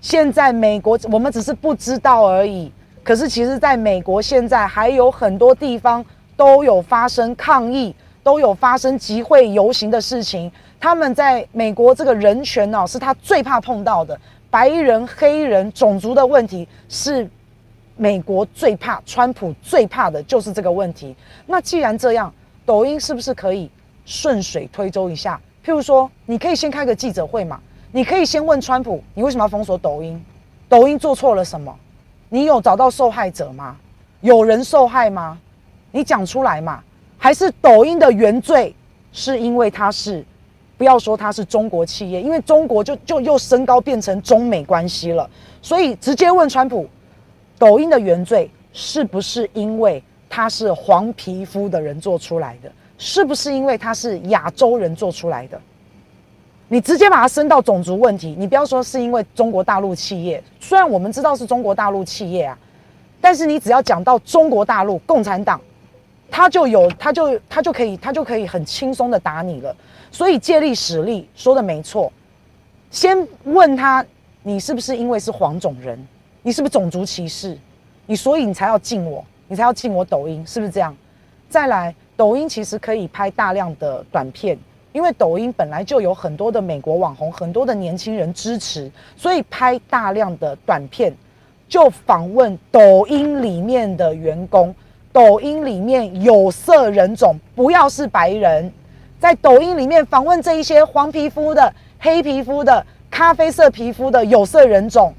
[0.00, 2.72] 现在美国我们只是不知道而已。
[3.04, 6.04] 可是其实，在美国现在还有很多地方
[6.36, 7.94] 都有发生抗议，
[8.24, 10.50] 都有发生集会游行的事情。
[10.84, 14.20] 他们在美国这个人权哦，是他最怕碰到的。
[14.50, 17.26] 白人、黑人、种族的问题是
[17.96, 21.16] 美国最怕，川普最怕的就是这个问题。
[21.46, 22.30] 那既然这样，
[22.66, 23.70] 抖音是不是可以？
[24.04, 27.58] 顺水推舟一下，譬如说，你可以先开个记者会嘛，
[27.90, 30.22] 你可以先问川普，你为什么要封锁抖音？
[30.68, 31.74] 抖音做错了什么？
[32.28, 33.74] 你有找到受害者吗？
[34.20, 35.38] 有人受害吗？
[35.92, 36.82] 你讲出来嘛？
[37.16, 38.76] 还是抖音的原罪
[39.12, 40.22] 是因为它是，
[40.76, 45.28] 不要说它是中国企业，因为中国就就又升高变成中美关系了，
[45.62, 46.88] 所以直接问川普，
[47.58, 52.70] 抖音的原罪是不是因为他是黄皮肤的人做出来的？
[52.98, 55.60] 是不是因为他是亚洲人做出来的？
[56.68, 62.58] 你直接把它升到种族问题，你不要说是因为中国大陆企业，虽然我们知道是中国大陆企业啊，
[63.20, 65.60] 但是你只要讲到中国大陆共产党，
[66.30, 69.76] 他就有，他就他就可以，他就可以很轻松的打你了。
[70.14, 72.12] 所以借力使力说的没错，
[72.88, 74.06] 先问他，
[74.44, 75.98] 你是不是因为是黄种人，
[76.40, 77.58] 你是不是种族歧视，
[78.06, 80.96] 你所以你才要禁我，你才要禁我抖音，是不是这样？
[81.48, 84.56] 再来，抖音其实可以拍大量的短片。
[84.92, 91.12] 因为抖音本来就有很多的美国网红，很多的年轻人支持，所以拍大量的短片，
[91.68, 94.72] 就访问抖音里面的员工。
[95.12, 98.72] 抖音里面有色人种，不要是白人，
[99.24, 105.14] 在抖音里面访问这一些黄皮肤的、黑皮肤的、咖啡色皮肤的有色人种，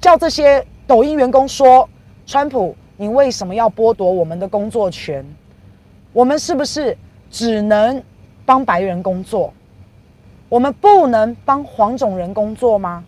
[0.00, 1.88] 叫这些抖音员工说
[2.26, 5.24] ：“川普，你为什么要剥夺我们的工作权？
[6.12, 6.98] 我们是不是
[7.30, 8.02] 只能？”
[8.44, 9.54] 帮白人工作，
[10.48, 13.04] 我们不能帮黄种人工作吗？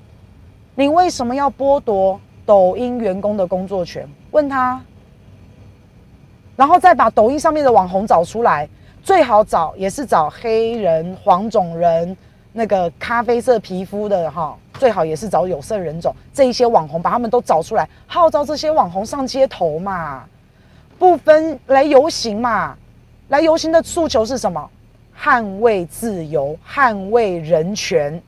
[0.77, 4.09] 你为什么要剥夺抖音员工的工作权？
[4.31, 4.81] 问他，
[6.55, 8.69] 然后再把抖音上面的网红找出来，
[9.03, 12.17] 最好找也是找黑人、黄种人、
[12.53, 20.25] 那个咖啡色皮肤的哈，最好也是找有色人种这一些网红，把他们都找出来，号召这些网红上街头嘛，
[21.01, 22.77] 不分来游行嘛，
[23.29, 24.71] 来游行的诉求是什么？
[25.21, 28.21] 捍卫自由，捍卫人权，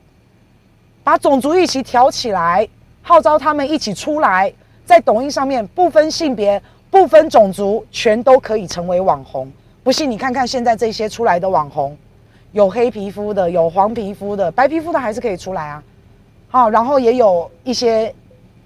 [1.03, 2.67] 把种族一起挑起来，
[3.01, 4.53] 号召他们一起出来，
[4.85, 9.49] 在抖音上面不分性别、不分种族，全都可以成为网红。
[9.85, 11.95] 不信你看看现在这些出来的网红，
[12.53, 15.83] 有黑皮肤的，有黄皮肤的，白皮肤的还是可以出来啊。
[16.49, 18.11] 好，然后也有一些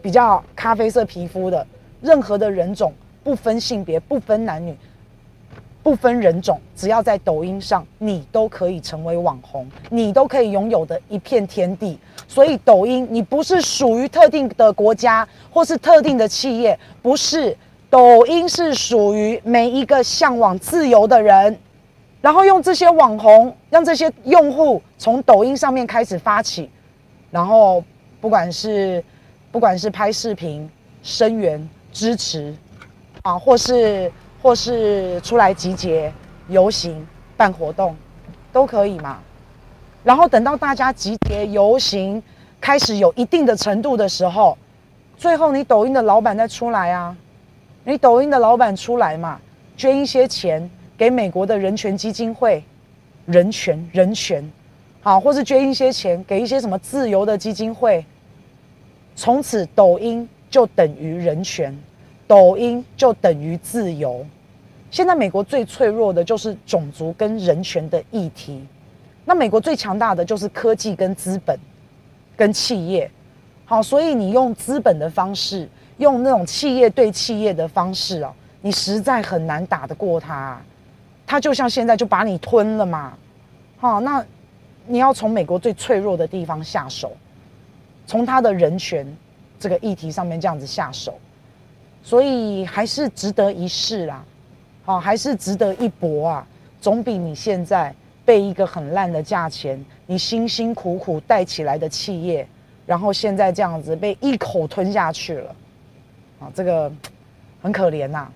[0.01, 1.67] 比较咖啡色皮肤的，
[1.99, 4.73] 任何的人种，不分性别，不分男女。
[5.83, 11.99] 不分人种，只要在抖音上，你都可以成为网红，你都可以拥有的一片天地。
[12.29, 17.57] 所以，抖音你不是属于特定的国家或是特定的企业，不是。
[17.89, 21.57] 抖音是属于每一个向往自由的人，
[22.21, 26.69] 然后用这些网红，让这些用户从抖音上面开始发起，
[27.31, 27.83] 然后
[28.21, 29.03] 不管是
[29.51, 30.69] 不管是拍视频、
[31.03, 32.55] 声援、支持，
[33.23, 34.11] 啊，或是。
[34.41, 36.09] 或是出来集结、
[36.47, 37.93] 游行、办活动，
[38.53, 39.19] 都可以嘛。
[40.01, 42.23] 然后等到大家集结、游行
[42.61, 44.57] 开始有一定的程度的时候，
[45.17, 47.13] 最后你抖音的老板再出来啊，
[47.89, 49.41] 你抖音的老板出来嘛，
[49.75, 52.63] 捐一些钱给美国的人权基金会，
[53.25, 54.47] 人权人权，
[55.01, 58.05] 好，或是捐一些钱给一些什么自由的基金会，
[59.15, 61.75] 从此抖音就等于人权。
[62.27, 64.23] 抖音就等于自由。
[64.91, 68.63] 现在美国最脆弱的就是种族跟人权的议题，
[69.25, 71.57] 那美国最强大的就是科技跟资本，
[72.37, 73.09] 跟企业。
[73.65, 75.67] 好，所以你用资本的方式，
[75.99, 80.59] 用那种企业对企业的方式哦，你实在很难打得过他。
[81.27, 83.13] 他就像现在就把你吞了嘛。
[83.77, 84.25] 好，那
[84.87, 87.15] 你要从美国最脆弱的地方下手，
[88.07, 89.05] 从他的人权
[89.59, 91.19] 这个议题上面这样子下手。
[92.01, 94.23] 所以还是值得一试啦，
[94.85, 96.47] 好，还是值得一搏啊！
[96.81, 102.47] 总比你现在被一个很烂的价钱，你辛辛苦苦带起来的企业，
[102.85, 105.55] 然后现在这样子被一口吞下去了，
[106.39, 106.91] 啊，这个
[107.61, 108.27] 很可怜呐！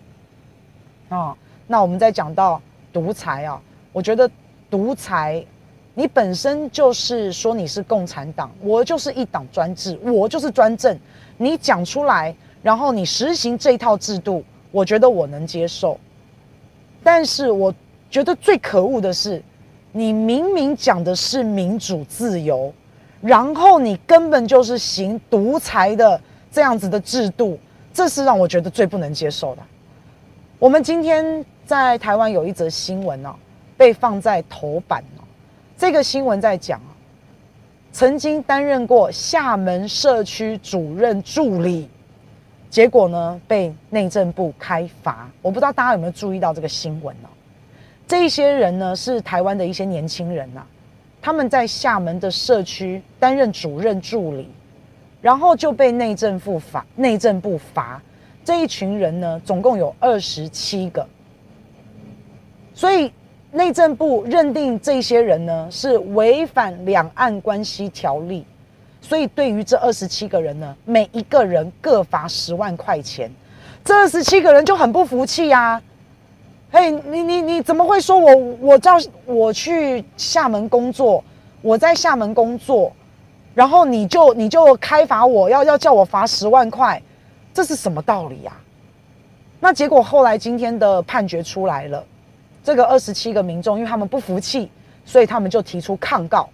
[1.09, 1.37] 啊，
[1.67, 2.61] 那我们再讲到
[2.91, 3.61] 独裁啊，
[3.91, 4.29] 我觉得
[4.69, 5.43] 独裁，
[5.93, 10.97] 你本身就是说你是共产党，我就是一党专制，我就是专政，
[11.37, 12.35] 你讲出来。
[12.61, 15.99] 然后你实行这一套制度，我觉得我能接受。
[17.03, 17.75] 但是我
[18.09, 19.43] 觉得最可恶的是，
[19.91, 22.73] 你明明讲的是民主自由，
[23.19, 26.17] 然后你根本就是行独裁的
[26.53, 27.59] 这样子的制度，
[27.93, 29.61] 这是让我觉得最不能接受的。
[30.57, 33.35] 我们今天在台湾有一则新闻哦，
[33.77, 35.21] 被放在头版哦。
[35.77, 36.81] 这个新闻在讲，
[37.91, 41.87] 曾经担任过厦门社区主任助理。
[42.69, 45.29] 结果呢，被内政部开罚。
[45.43, 47.29] 我不知道大家有没有注意到这个新闻哦？
[48.07, 50.63] 这些人呢，是台湾的一些年轻人呐，
[51.21, 54.49] 他们在厦门的社区担任主任助理，
[55.23, 56.85] 然后就被内政部罚。
[56.97, 57.99] 内政部罚
[58.43, 61.07] 这一群人呢，总共有二十七个，
[62.73, 63.09] 所以
[63.53, 68.45] 内政部认定这些人呢是违反两岸关系条例。
[68.99, 73.31] 所以，对于这二十七个人呢，每一个人各罚十万块钱。
[73.83, 75.81] 这二十七个人就很不服气呀！
[76.71, 81.23] 嘿，你你你怎么会说我我叫我去厦门工作，
[81.61, 82.93] 我在厦门工作，
[83.55, 87.01] 然后你就你就开罚我要要叫我罚十万块，
[87.53, 88.51] 这是什么道理呀？
[89.59, 92.03] 那结果后来今天的判决出来了，
[92.63, 94.69] 这个二十七个民众，因为他们不服气，
[95.05, 96.49] 所以他们就提出抗告。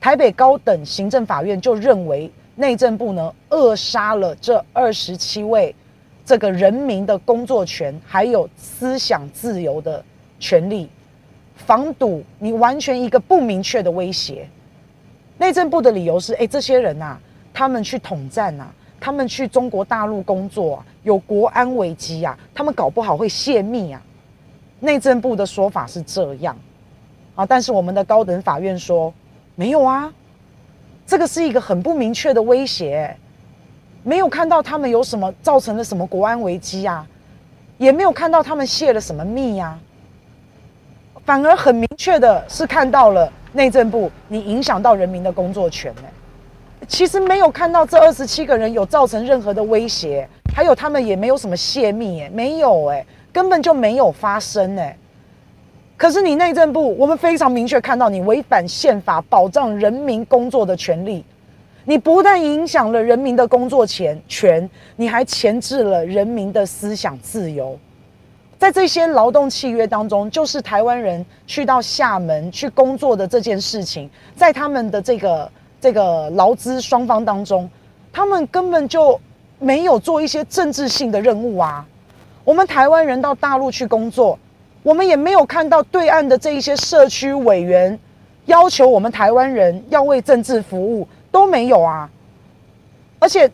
[0.00, 5.74] 台北高等行政法院就认为内政部呢扼杀了这二十七位
[6.24, 10.02] 这个人民的工作权，还有思想自由的
[10.38, 10.88] 权利，
[11.54, 14.48] 防堵你完全一个不明确的威胁。
[15.40, 17.20] 内政部的理由是：哎，这些人呐、啊，
[17.54, 18.74] 他们去统战呐、啊。
[19.00, 24.02] 他们去中国大陆工作啊，有国安危机啊，他们搞不好会泄密啊。
[24.80, 26.54] 内政部的说法是这样
[27.34, 29.10] 啊，但是我们的高等法院说
[29.54, 30.12] 没有啊，
[31.06, 33.16] 这个是一个很不明确的威胁，
[34.02, 37.06] 没有看到他们有什么造成了什么国安危机啊，
[37.78, 39.78] 也没有看到他们泄了什么密呀，
[41.24, 46.02] 反而很明确的是看到了内政部你影响到人民的工作权呢。
[46.88, 54.96] 其实没有看到这二十七个人有造成任何的威胁，还有他们也没有什么泄密，哎，没有，哎，根本就没有发生，哎。
[55.96, 61.22] 可是你内政部，我们非常明确看到你违反宪法保障人民工作的权利，
[61.84, 67.78] 你不但影响了人民的工作权权，你还钳制了人民的思想自由。
[68.60, 75.50] 在这些劳动契约当中，就是台湾人去到厦门去工作的这件事情，在他们的这个。
[75.82, 77.66] 这个劳资双方当中，
[78.12, 79.18] 他们根本就
[79.58, 81.86] 没有做一些政治性的任务啊。
[82.44, 84.38] 我们台湾人到大陆去工作，
[84.82, 87.98] 我们也没有看到对岸的这一些社区委员
[88.44, 92.10] 要求我们台湾人要为政治服务，都没有啊。
[93.18, 93.50] 而且，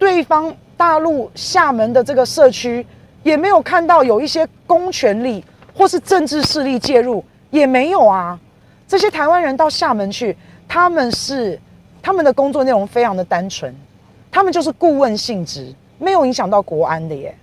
[0.00, 2.84] 对方大陆厦门的这个社区
[3.22, 5.44] 也没有看到有一些公权力
[5.74, 8.38] 或是政治势力介入，也没有啊。
[8.86, 11.58] 这些台湾人到厦门去，他们是。
[12.00, 13.74] 他们的工作内容非常的单纯，
[14.30, 17.36] 他们就是顾问性质，没有影响到国安的耶。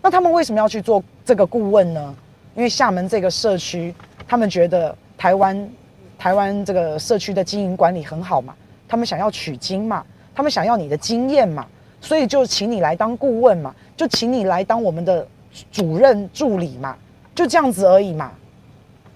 [0.00, 2.14] 那他们为什么要去做这个顾问呢？
[2.54, 3.92] 因为厦门这个社区，
[4.26, 5.68] 他们觉得台湾
[6.16, 8.54] 台湾这个社区的经营管理很好嘛，
[8.88, 10.02] 他们想要取经嘛，
[10.34, 11.66] 他们想要你的经验嘛，
[12.00, 15.26] 所以就请你来当顾问嘛，就请你来当我们的
[15.72, 16.96] 主任助理嘛，
[17.34, 18.32] 就这样子而已嘛。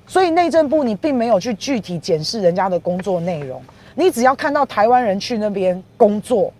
[0.07, 3.63] 所以内政部你并没有去具体检视人家的工作内容。
[3.95, 6.53] 你只要看到台湾人去那边工作，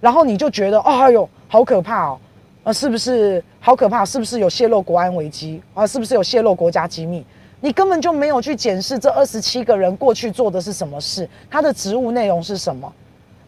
[0.00, 2.18] 然后你就觉得，哎呦，好可怕哦，
[2.64, 4.04] 啊，是不是好可怕？
[4.04, 5.86] 是不是有泄露国安危机啊？
[5.86, 7.24] 是不是有泄露国家机密？
[7.60, 12.92] 你根本就没有去检视这二十七个人过去做的是什么事，他的职务内容是什么？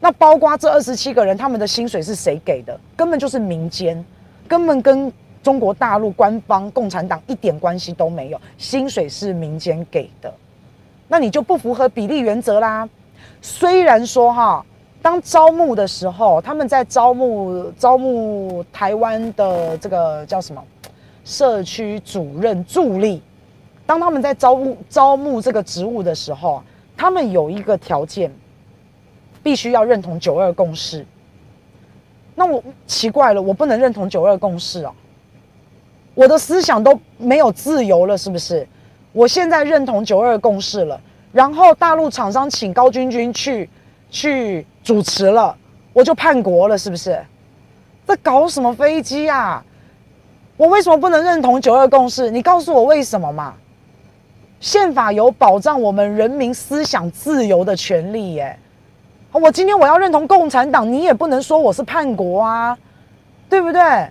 [0.01, 2.79] 那包括这二十七个人，他们的薪水是谁给的？
[2.97, 4.05] 根本就是民间，
[4.47, 10.33] 根本跟中国大陆官方共产党一点关系都没有，薪水是民间给的，
[11.09, 12.89] 那你就不符合比例原则啦。
[13.41, 14.65] 虽然说哈，
[15.01, 20.63] 当招募的时候，他们在招募招募台湾的这个叫什么
[21.25, 23.23] 社区主任助理，
[23.87, 26.63] 当他们在招募招募这个职务的时候，
[26.97, 28.31] 他们有一个条件，
[29.43, 31.05] 必须要认同九二共识。
[32.35, 34.93] 那我奇怪了，我不能认同九二共识哦，
[36.15, 38.67] 我的思想都没有自由了，是不是？
[39.13, 41.01] 我现在认同九二共识了。
[41.33, 43.69] 然后大陆厂商请高君君去
[44.11, 45.57] 去主持了，
[45.93, 47.21] 我就叛国了，是不是？
[48.07, 49.65] 在搞什么飞机啊？
[50.57, 52.31] 我为什么不能认同九二共识？
[52.31, 53.55] 你告诉我为什么嘛？
[54.61, 58.59] 宪法有保障我们人民思想自由的权利耶。
[59.33, 62.77] 我今天我要认同共产党，你也不能说我是叛国啊，
[63.49, 64.09] 对不对？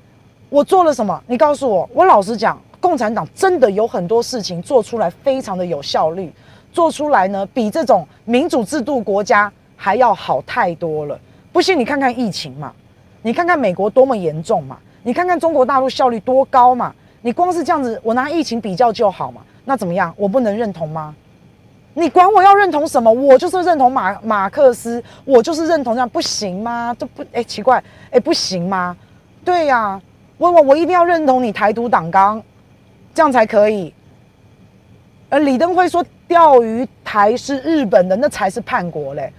[0.49, 1.21] 我做了什么？
[1.25, 1.89] 你告诉我。
[1.91, 6.31] 我老实讲，共产党真的有很多事情做出来非常的有效率。
[6.71, 11.19] 做出来呢，比这种民主制度国家还要好太多了。
[11.51, 12.71] 不信你看看疫情嘛，
[13.23, 16.93] 你看看美国多么严重嘛，你看看中国大陆效率多高嘛。
[17.21, 19.41] 你光是这样子，我拿疫情比较就好嘛。
[19.65, 20.13] 那怎么样？
[20.15, 21.13] 我不能认同吗？
[21.97, 23.11] 你管我要认同什么？
[23.11, 26.95] 我就是认同马马克思，我就是认同这样，不行吗？
[26.97, 28.95] 这不哎奇怪哎不行吗？
[29.43, 29.99] 对呀、
[30.37, 32.41] 我我我一定要认同你台独党纲，
[33.15, 33.93] 这样才可以。
[35.29, 36.05] 而李登辉说。
[36.29, 39.31] 钓鱼台是日本的，那才是叛国嘞！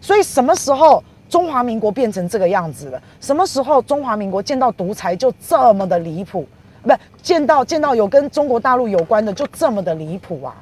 [0.00, 3.02] 所以什么时候中华民国变成这个样子了？
[3.20, 6.46] 什么时候中华民国见到独裁就这么的离谱？
[6.84, 10.54] 不见到见到有跟中国大陆有关的就这么的离谱啊？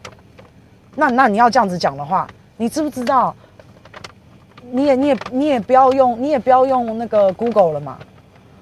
[0.96, 2.26] 那那你要这样子讲的话，
[2.56, 3.34] 你知不知道？
[4.70, 7.98] 你也你也你也不要用你也不要用那个 Google 了嘛？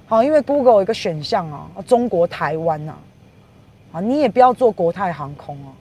[0.06, 2.94] 好，因为 Google 有一个选项啊，中国台湾呐，
[3.92, 5.72] 啊，你也不要做国泰航空啊。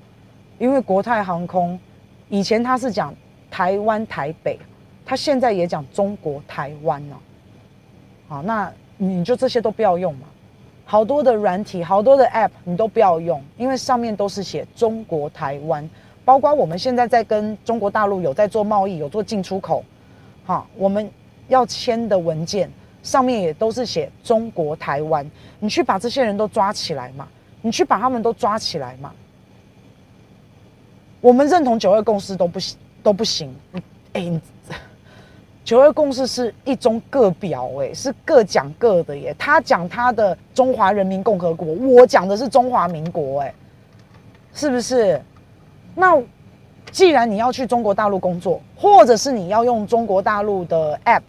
[0.59, 1.77] 因为国泰航空
[2.29, 3.13] 以前它是讲
[3.49, 4.59] 台湾台北，
[5.03, 7.15] 它现在也讲中国台湾呢。
[8.27, 10.27] 好，那你就这些都不要用嘛。
[10.85, 15.89] 好多的软体，好多的 App 你都不要用，因为上面都是写中国台湾，
[16.23, 19.83] 包括我们现在在跟中国大陆有在做贸易，有做进出口，
[20.45, 21.09] 好，我们
[21.47, 22.69] 要签的文件
[23.01, 27.27] 上面也都是写中国台湾，你去把这些人都抓起来嘛，
[27.61, 29.11] 你去把他们都抓起来嘛。
[31.19, 33.53] 我们认同九二共识都不行都不行，
[34.13, 34.39] 哎，
[35.63, 39.35] 九二共识是一中各表，哎，是各讲各的耶。
[39.39, 43.53] 他讲他的中华人民共和国，我讲的是中华民国，哎，
[44.53, 45.19] 是不是？
[45.95, 46.21] 那
[46.91, 51.21] 既然你要去中国大陆工作，或者是你要用中国大陆的 App，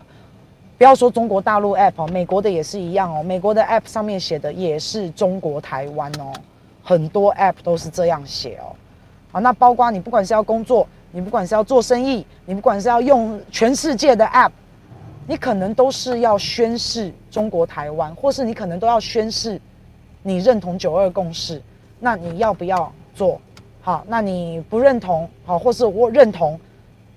[0.78, 6.32] 不要说中国大陆 App 哦，美国的也是一样哦，美国的 App 上面写的也是中国台湾哦，
[6.82, 8.74] 很多 App 都是这样写哦。
[9.30, 14.50] 好，那包括你不管是要工作，你不管是要做生意，你不管是要用全世界的 App，
[15.26, 19.60] 你可能都是要宣示中国台湾，或是你可能都要宣示
[20.22, 21.62] 你认同九二共识。
[22.00, 23.40] 那你要不要做？
[23.84, 26.58] 好，那你不认同，好，或是我认同，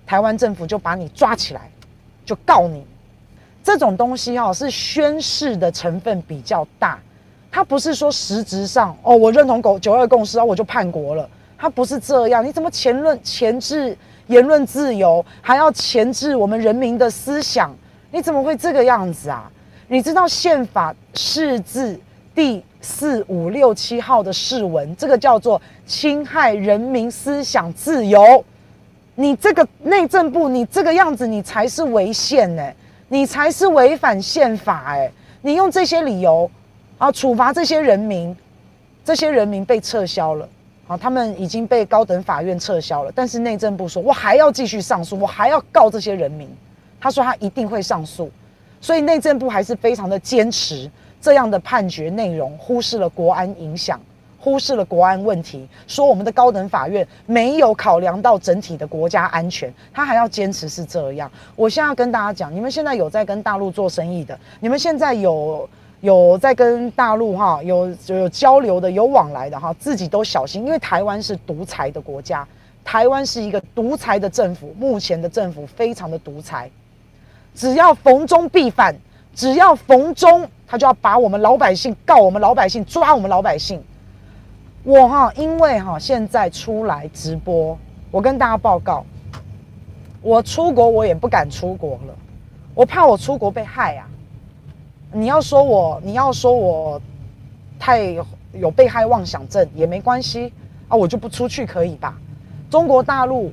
[0.05, 1.69] 台湾政府就把你抓起来，
[2.25, 2.83] 就告你。
[3.63, 6.99] 这种东西哈是宣誓的成分比较大，
[7.51, 11.29] 它不是说实质上哦，我认同九九二共识啊，我就叛国了。
[11.57, 13.95] 它不是这样，你怎么前论钳制
[14.27, 17.71] 言论自由，还要钳制我们人民的思想？
[18.11, 19.51] 你怎么会这个样子啊？
[19.87, 21.99] 你知道宪法释字
[22.33, 28.45] 第四五六七号的释文，这个叫做侵害人民思想自由。
[29.15, 32.71] 你这个内政部，你这个样子，你才是违宪呢，
[33.09, 35.11] 你才是违反宪法哎！
[35.41, 36.49] 你用这些理由
[36.99, 38.35] 啊，处罚这些人民，
[39.03, 40.47] 这些人民被撤销了。
[40.87, 46.47] 啊，他们已经被高等法院撤销了，但是内政部说，我还要继续上诉，我还要告这些人民。
[47.01, 48.29] 他说他一定会上诉，
[48.79, 50.89] 所以内政部还是非常的坚持
[51.25, 53.99] 这样的判决内容，忽视了国安影响，
[54.37, 61.31] 忽视了国安问题，说我们的高等法院没有考量到整体的国家安全，他还要坚持是这样。
[61.55, 65.67] 我现在要跟大家讲，你们现在有在跟大陆做生意的，你们现在有。
[66.01, 72.47] 有在跟大陆哈有有交流的，有往来的哈，自己都小心，因为台湾是独裁的国家，
[72.83, 76.69] 台湾是一个独裁的政府，目前的政府非常的独裁，
[77.55, 78.93] 只要逢中必反，
[79.33, 83.83] 只要逢中他就要把我们老百姓告我们老百姓，抓我们老百姓。
[84.83, 87.77] 我哈因为哈现在出来直播，
[88.11, 89.05] 我跟大家报告，
[90.21, 92.15] 我出国我也不敢出国了，
[92.73, 94.07] 我怕我出国被害啊。
[95.11, 97.01] 你要说我，你要说我
[97.79, 98.15] 太
[98.53, 100.51] 有被害妄想症也没关系
[100.87, 102.17] 啊，我就不出去可以吧？
[102.69, 103.51] 中国大陆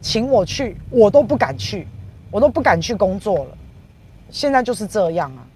[0.00, 1.88] 请我去，我都不敢去，
[2.30, 3.50] 我都不敢去工作了。
[4.30, 5.46] 现在就是这样啊，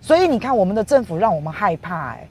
[0.00, 2.26] 所以你看，我们的政府让我们害怕哎，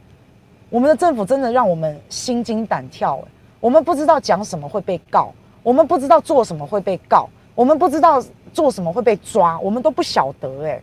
[0.69, 3.27] 我们的政府真的让我们心惊胆跳哎，
[3.59, 5.31] 我们不知道讲什么会被告，
[5.63, 10.81] 我们不知道做什么会被告，我们不知道做什么会被抓，我们都不晓得哎。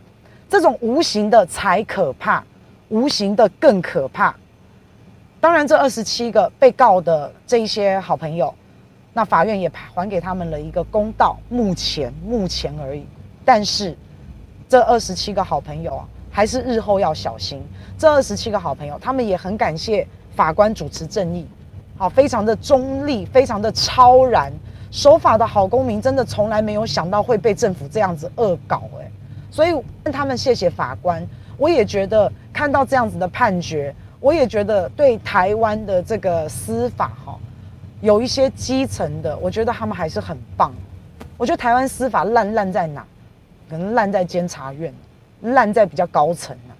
[0.49, 2.41] 这种无形的才可怕，
[2.87, 4.33] 无形的更可怕。
[5.41, 8.53] 当然，这二十七个被告的这一些好朋友，
[9.13, 11.37] 那法院也还给他们了一个公道。
[11.49, 13.05] 目前，目前而已。
[13.43, 13.95] 但是，
[14.69, 16.07] 这二十七个好朋友啊，
[16.37, 17.59] 还是日后要小心。
[17.97, 21.47] 这二十七个好朋友，他们也很感谢法官主持正义，
[21.97, 24.53] 好，非常的中立，非常的超然，
[24.91, 29.11] 守法的好公民，真的从来没有想到会被政府这样子恶搞，欸，
[29.49, 29.73] 所以
[30.13, 31.27] 他们谢谢法官，
[31.57, 37.35] 我也觉得看到这样子的判决，我也觉得对台湾的这个司法哈，
[38.01, 40.71] 有一些基层的，我觉得他们还是很棒。
[41.35, 43.03] 我觉得台湾司法烂烂在哪？
[43.67, 44.93] 可能烂在监察院，
[45.41, 46.71] 烂在比较高层啊。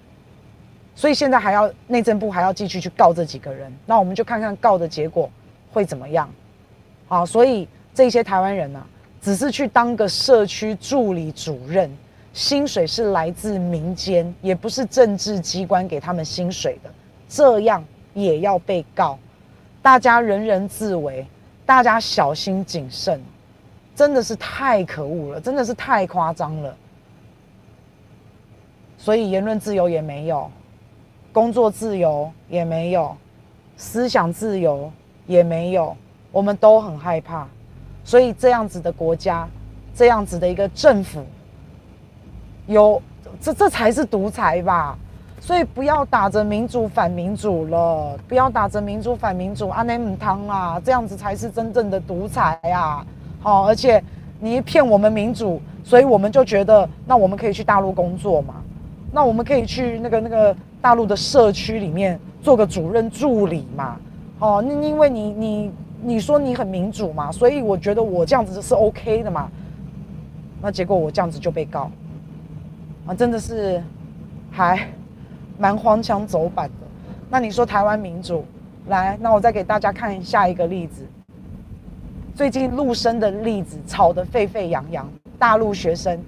[0.94, 5.30] 所以现在还要内政部还要继续去告这几个人，那我们就看看告的结果
[5.72, 6.28] 会怎么样。
[7.06, 8.84] 好，所以这些台湾人呢，
[9.22, 11.90] 只是去当个社区助理主任。
[12.34, 16.90] 薪水是来自民间，也不是政治机关给他们薪水的，
[17.28, 17.82] 这样
[18.14, 19.18] 也要被告。
[19.82, 21.26] 大家人人自危，
[21.66, 23.20] 大家小心谨慎，
[23.96, 26.76] 真的是太可恶了，真的是太夸张了。
[28.98, 30.50] 所以言论自由也没有，
[31.32, 33.16] 工作自由也没有，
[33.76, 34.90] 思想自由
[35.26, 35.96] 也没有，
[36.32, 37.46] 我们都很害怕。
[38.04, 39.48] 所以这样子的国家，
[39.94, 41.24] 这样子的一个政府。
[42.66, 43.00] 有，
[43.40, 44.98] 这这才是独裁吧？
[45.40, 53.06] 所以不要打着民主反民主了，不要打着民主反民主，阿内姆汤啊，这样子才是真正的独裁啊！
[53.40, 54.02] 好，而且
[54.40, 58.56] 你一骗我们民主，所以我们就觉得那我们可以去大陆工作嘛？
[59.10, 63.96] 那我们可以去那个那个大陆的社区里面做个主任助理嘛？
[64.38, 69.50] 哦，那因为你你你说你很民主嘛，所以我觉得我这样子是 OK 的嘛。
[70.60, 71.90] 那结果我这样子就被告，
[73.06, 73.82] 啊，真的是
[74.50, 74.88] 还
[75.56, 76.86] 蛮荒腔走板的。
[77.30, 78.44] 那你说台湾民主，
[78.88, 81.06] 来，那我再给大家看下一个例子。
[82.34, 86.20] 最近陆生的例子吵得沸沸扬扬，大陆学生。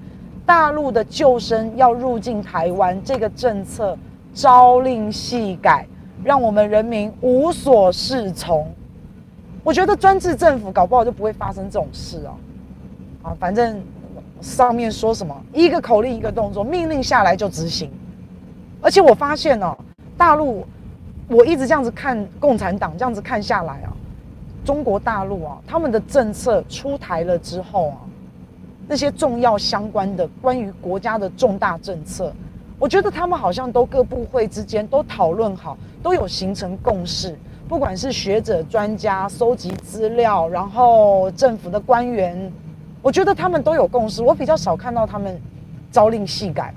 [0.50, 3.96] 大陆的救生要入境台湾，这个政策
[4.34, 5.86] 朝令夕改，
[6.24, 8.68] 让我们人民无所适从。
[9.62, 12.34] 我觉得专制政府搞不好就不会发生这种事哦。
[13.22, 13.80] 啊，反正
[14.40, 17.88] 上面说什么，一个口令一个动作，命令下来就执行。
[18.80, 19.78] 而且我发现哦，
[20.16, 20.66] 大陆
[21.28, 23.92] 我一直这样子看共产党，这样子看下来啊，
[24.64, 28.09] 中国大陆啊，他们的政策出台了之后啊。
[28.90, 32.32] 那些重要相关的关于国家的重大政策，
[32.76, 37.38] 我觉得他们好像都各部会之间都讨论好，都有形成共识。
[37.68, 42.52] 不管是学者专家搜集资料，然后政府的官员，
[43.00, 44.24] 我觉得他们都有共识。
[44.24, 45.40] 我比较少看到他们
[45.92, 46.74] 朝令夕改、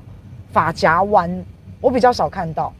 [0.51, 1.43] 法夹弯，
[1.81, 2.71] 我比较少看到。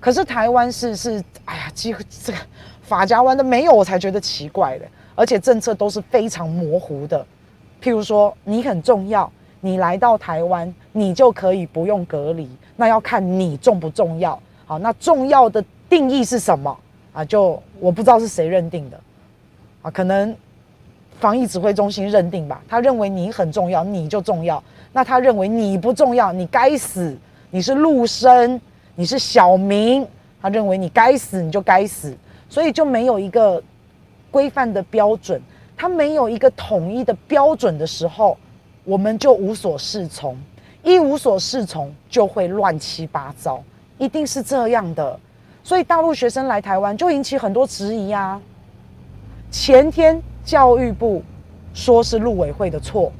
[0.00, 2.38] 可是台湾是是，哎呀，几乎这个
[2.82, 4.86] 法夹弯的没有，我才觉得奇怪的。
[5.14, 7.24] 而且政策都是非常模糊的。
[7.84, 9.30] 譬如说，你很重要，
[9.60, 12.48] 你来到台湾，你就可以不用隔离。
[12.76, 14.40] 那要看你重不重要。
[14.64, 16.74] 好，那重要的定义是什么
[17.12, 17.22] 啊？
[17.22, 18.98] 就我不知道是谁认定的
[19.82, 20.34] 啊，可能
[21.20, 22.62] 防疫指挥中心认定吧。
[22.66, 24.64] 他认为你很重要，你就重要。
[24.90, 27.14] 那他认为你不重要，你该死，
[27.50, 28.58] 你是陆生，
[28.94, 30.08] 你是小明。
[30.40, 32.16] 他认为你该死，你就该死。
[32.48, 33.62] 所以就没有一个
[34.30, 35.38] 规范的标准。
[35.76, 38.36] 他没有一个统一的标准的时候，
[38.84, 40.36] 我们就无所适从，
[40.82, 43.62] 一无所适从就会乱七八糟，
[43.98, 45.18] 一定是这样的。
[45.62, 48.40] 所以大陆学生来台湾就引起很多质疑啊。
[49.50, 51.22] 前天教育部
[51.72, 53.12] 说是陆委会的错，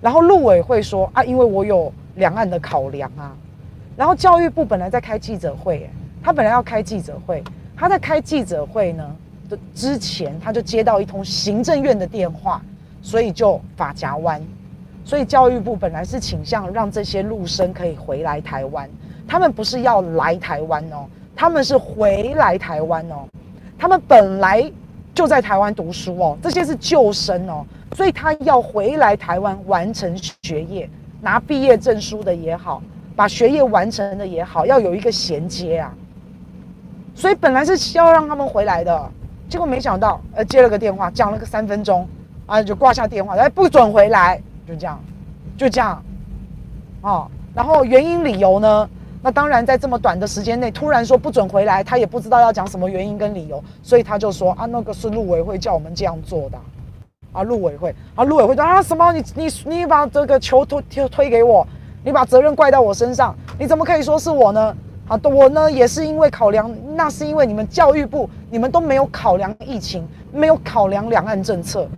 [0.00, 3.34] 然后陆委会说啊，因为我有两岸的考量啊。
[3.96, 5.88] 然后教育部本来在开记者会，
[6.22, 7.42] 他本来要开记者会，
[7.76, 9.16] 他在开记者会呢。
[9.74, 12.60] 之前，他就接到一通行政院的电话，
[13.02, 14.42] 所以就发夹弯。
[15.04, 18.90] 所以教育部本来是倾向让这些陆生可以回来台湾，
[19.28, 23.24] 他们不是要来台湾哦，他们是回来台湾哦。
[23.78, 24.68] 他们本来
[25.14, 30.90] 就在台湾读书哦，这些是旧生哦，所以他要回来台湾完成学业，
[31.20, 32.82] 拿毕业证书的也好，
[33.14, 35.94] 把学业完成的也好，要有一个衔接啊。
[37.14, 39.10] 所以本来是要让他们回来的。
[39.48, 42.06] 结果没想到，呃，接了个电话，讲了个三分钟，
[42.46, 45.00] 啊，就挂下电话，哎，不准回来，就这样，
[45.56, 46.02] 就这样，
[47.02, 48.88] 哦，然后原因理由呢？
[49.22, 56.58] 那当然，在这么短的时间内突然说不准回来，他也不知道要讲什么原因跟理由，所以他就说啊，那个是陆委会叫我们这样做的，
[57.32, 59.12] 啊，陆委会，啊，陆委会说啊什么？
[59.12, 61.66] 你你你把这个球推推推给我，
[62.04, 64.76] 你把责任怪到我身上，你怎么可以说是我呢？
[65.08, 71.88] 啊，我呢也是因为考量，那是因为你们教育部，你们都没有考量疫情，没有考量两岸政策，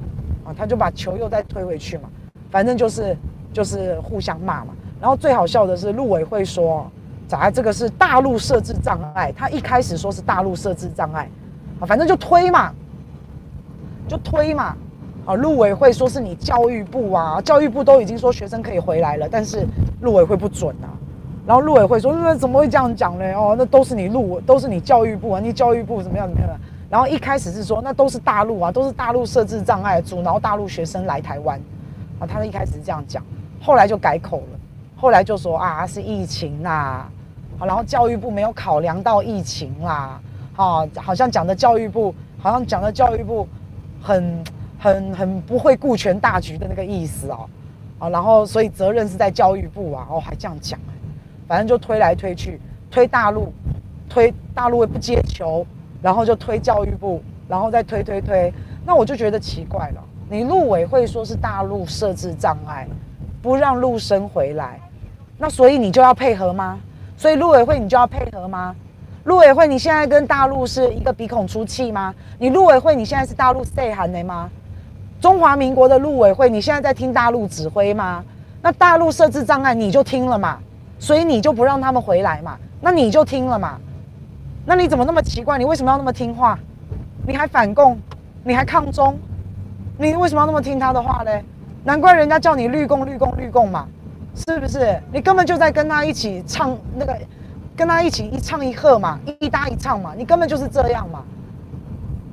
[0.44, 2.10] 啊，他就把球又再推回去嘛，
[2.50, 3.16] 反正就是
[3.50, 4.74] 就是互相骂嘛。
[5.00, 6.86] 然后最好笑的是陆委会说，
[7.26, 11.30] 咋这个是大陆设置障碍，他一开始说是大陆设置障碍，
[11.80, 12.70] 啊，反正就推嘛，
[14.06, 14.76] 就推嘛，
[15.24, 19.66] 啊，陆委会说是你教育部啊，教育部都已经说学生可以回来了，但是
[20.02, 20.92] 陆委会不准啊。
[21.48, 23.24] 然后陆委会说：“那怎么会这样讲呢？
[23.32, 26.60] 哦，那都是你陆，都是你教育部啊，你教育部怎么样怎么样？
[26.90, 31.58] 然后一开始是说，那都是大陆啊，都是大陆设置障碍，阻挠大陆学生来台湾。
[32.18, 33.24] 啊，他一开始是这样讲，
[33.62, 34.58] 后来就改口了，
[34.94, 37.08] 后来就说啊，是疫情啦。
[37.58, 40.20] 好，然后教育部没有考量到疫情啦。
[40.52, 43.48] 好，好像讲的教育部，好像讲的教育部
[44.02, 44.44] 很
[44.78, 47.48] 很很不会顾全大局的那个意思哦。
[48.00, 50.06] 啊，然后所以责任是在教育部啊。
[50.10, 50.78] 哦，还这样讲。”
[51.48, 53.52] 反正就推来推去，推大陆，
[54.08, 55.66] 推大陆也不接球，
[56.02, 58.52] 然后就推教育部，然后再推推推。
[58.84, 62.86] 那我就觉得奇怪了，你陆委会说是大陆设置障碍，
[63.42, 64.78] 不让陆生回来，
[65.38, 66.78] 那所以你就要配合吗？
[67.16, 68.76] 所以陆委会你就要配合吗？
[69.24, 72.14] 陆委会你现在跟大陆是一个鼻孔出气吗？
[72.38, 74.50] 你陆委会你现在是大陆 say 喊的吗？
[75.20, 78.24] 中华民国的陆委会你现在在听大陆指挥吗？
[78.62, 80.58] 那大陆设置障碍你就听了嘛？
[80.98, 82.56] 所以你就不让他们回来嘛？
[82.80, 83.78] 那你就听了嘛？
[84.64, 85.58] 那你怎么那么奇怪？
[85.58, 86.58] 你为什么要那么听话？
[87.26, 87.98] 你还反共？
[88.44, 89.18] 你还抗中？
[89.98, 91.44] 你为什么要那么听他的话嘞？
[91.84, 93.86] 难怪人家叫你绿共绿共绿共嘛，
[94.34, 95.00] 是不是？
[95.12, 97.16] 你根本就在跟他一起唱那个，
[97.76, 101.22] 跟他一起一唱一和嘛，一搭一唱嘛，你根本就是这样嘛。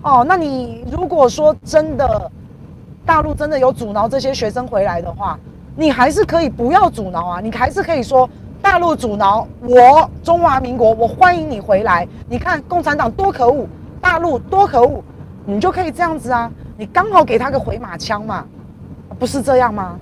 [0.02, 2.32] 哦，那你如果说真的
[3.06, 5.40] 大陆真的有阻挠这些学生回来的话，
[5.76, 8.30] 你还是可以不要阻挠啊，你还是可以说
[8.66, 12.06] 大陆阻挠我中华民国，我欢迎你回来。
[12.28, 13.68] 你看共产党多可恶，
[14.02, 15.04] 大陆多可恶，
[15.46, 18.44] 你就可以这样子啊，你刚好给他个回马枪嘛。
[19.20, 20.00] 不是这样吗？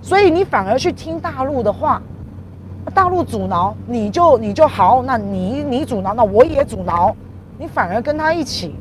[0.00, 2.00] 所以你反而去听大陆的话，
[2.94, 7.14] 大陆阻挠你就你就好，那你你阻挠，那我也阻挠，
[7.58, 8.74] 你反而跟他一起，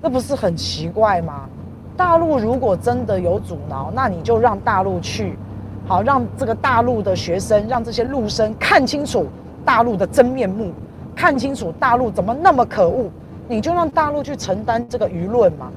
[0.00, 1.46] 那不是很奇怪吗？
[1.98, 5.38] 大陆如果真的有阻挠，那你就让大陆去，
[5.86, 9.26] 好让这个大陆的学生，让这些陆生看清楚
[9.64, 10.72] 大陆的真面目，
[11.14, 13.10] 看清楚大陆怎么那么可恶，
[13.46, 15.70] 你就让大陆去承担这个舆论嘛。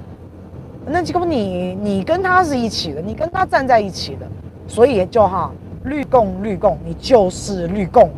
[0.86, 4.26] 那结果你你跟他是一起的，你跟他站在一起的，
[4.68, 5.51] 所以就哈
[5.84, 8.10] 绿共绿共，你就是绿共，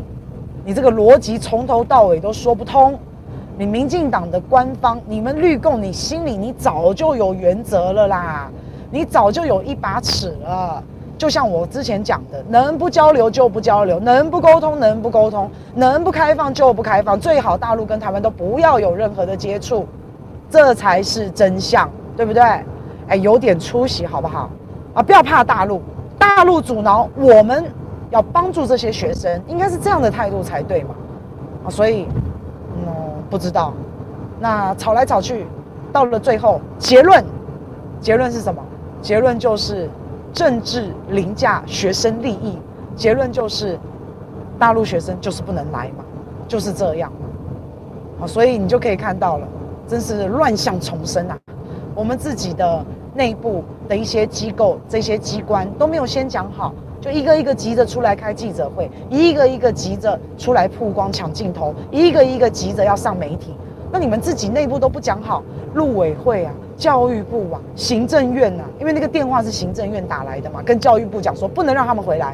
[0.64, 2.98] 你这个逻辑从头到尾都说不通。
[3.58, 8.52] 你民进党的官方，你们绿共，你心里你早就有原则了啦，
[8.92, 10.84] 你早就有一把尺了。
[11.20, 19.86] 就像我之前讲的，能不交流就不交流，能不沟通能不沟通，能不开放就不开放，最好大陆跟台湾都不要有任何的接触，
[20.50, 21.88] 这才是真相。
[22.18, 22.44] 对不对？
[23.08, 24.50] 哎，有点出息好不好？
[24.94, 25.82] 啊，不要怕大陆，
[26.18, 27.64] 大陆阻挠，我们
[28.10, 30.90] 要帮助这些学生，应该是这样的态度才对嘛。
[31.64, 32.10] 啊，所以，
[32.76, 32.94] 嗯，
[33.30, 33.72] 不知道。
[34.38, 35.48] 那吵来吵去，
[35.94, 37.24] 到了最后，结论，
[38.02, 38.62] 结论是什么？
[39.02, 39.90] 结论就是
[40.34, 42.58] 政治凌驾学生利益。
[42.96, 43.80] 结论就是
[44.58, 46.04] 大陆学生就是不能来嘛，
[46.48, 48.26] 就是这样嘛。
[48.26, 49.48] 啊，所以你就可以看到了，
[49.88, 51.38] 真是乱象丛生啊。
[51.96, 63.56] 我们自己的内部的一些机构、这些机关都没有先讲好，就一个一个急着出来开记者会，一个一个急着出来曝光抢镜头，一个一个急着要上媒体。
[63.92, 65.42] 那你们自己内部都不讲好，
[65.74, 72.34] 陆委会啊、教育部啊、行政院啊，因为那个电话是行政院打来的嘛，跟教育部讲说不能让他们回来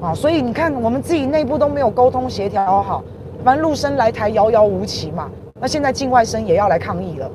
[0.00, 3.02] 啊，所以你看我们自己内部都没有沟通协调好，
[3.44, 5.28] 反正陆生来台遥遥无期嘛，
[5.60, 7.28] 那现在境外生也要来抗议了。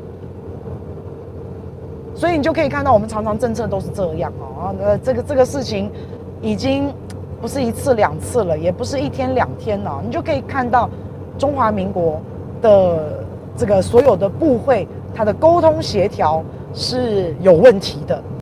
[2.16, 4.74] 所以你就可以看到，我们常常政策都是这样哦。
[4.82, 5.92] 呃，这个这个事情
[6.42, 6.94] 已经
[7.42, 10.02] 不是一次两次了，也不是一天两天了。
[10.06, 10.90] 你就可以看到
[11.38, 12.20] 中华民国
[12.62, 13.24] 的
[13.60, 16.42] 这个所有的部会，它的沟通协调
[16.74, 18.24] 是有问题的。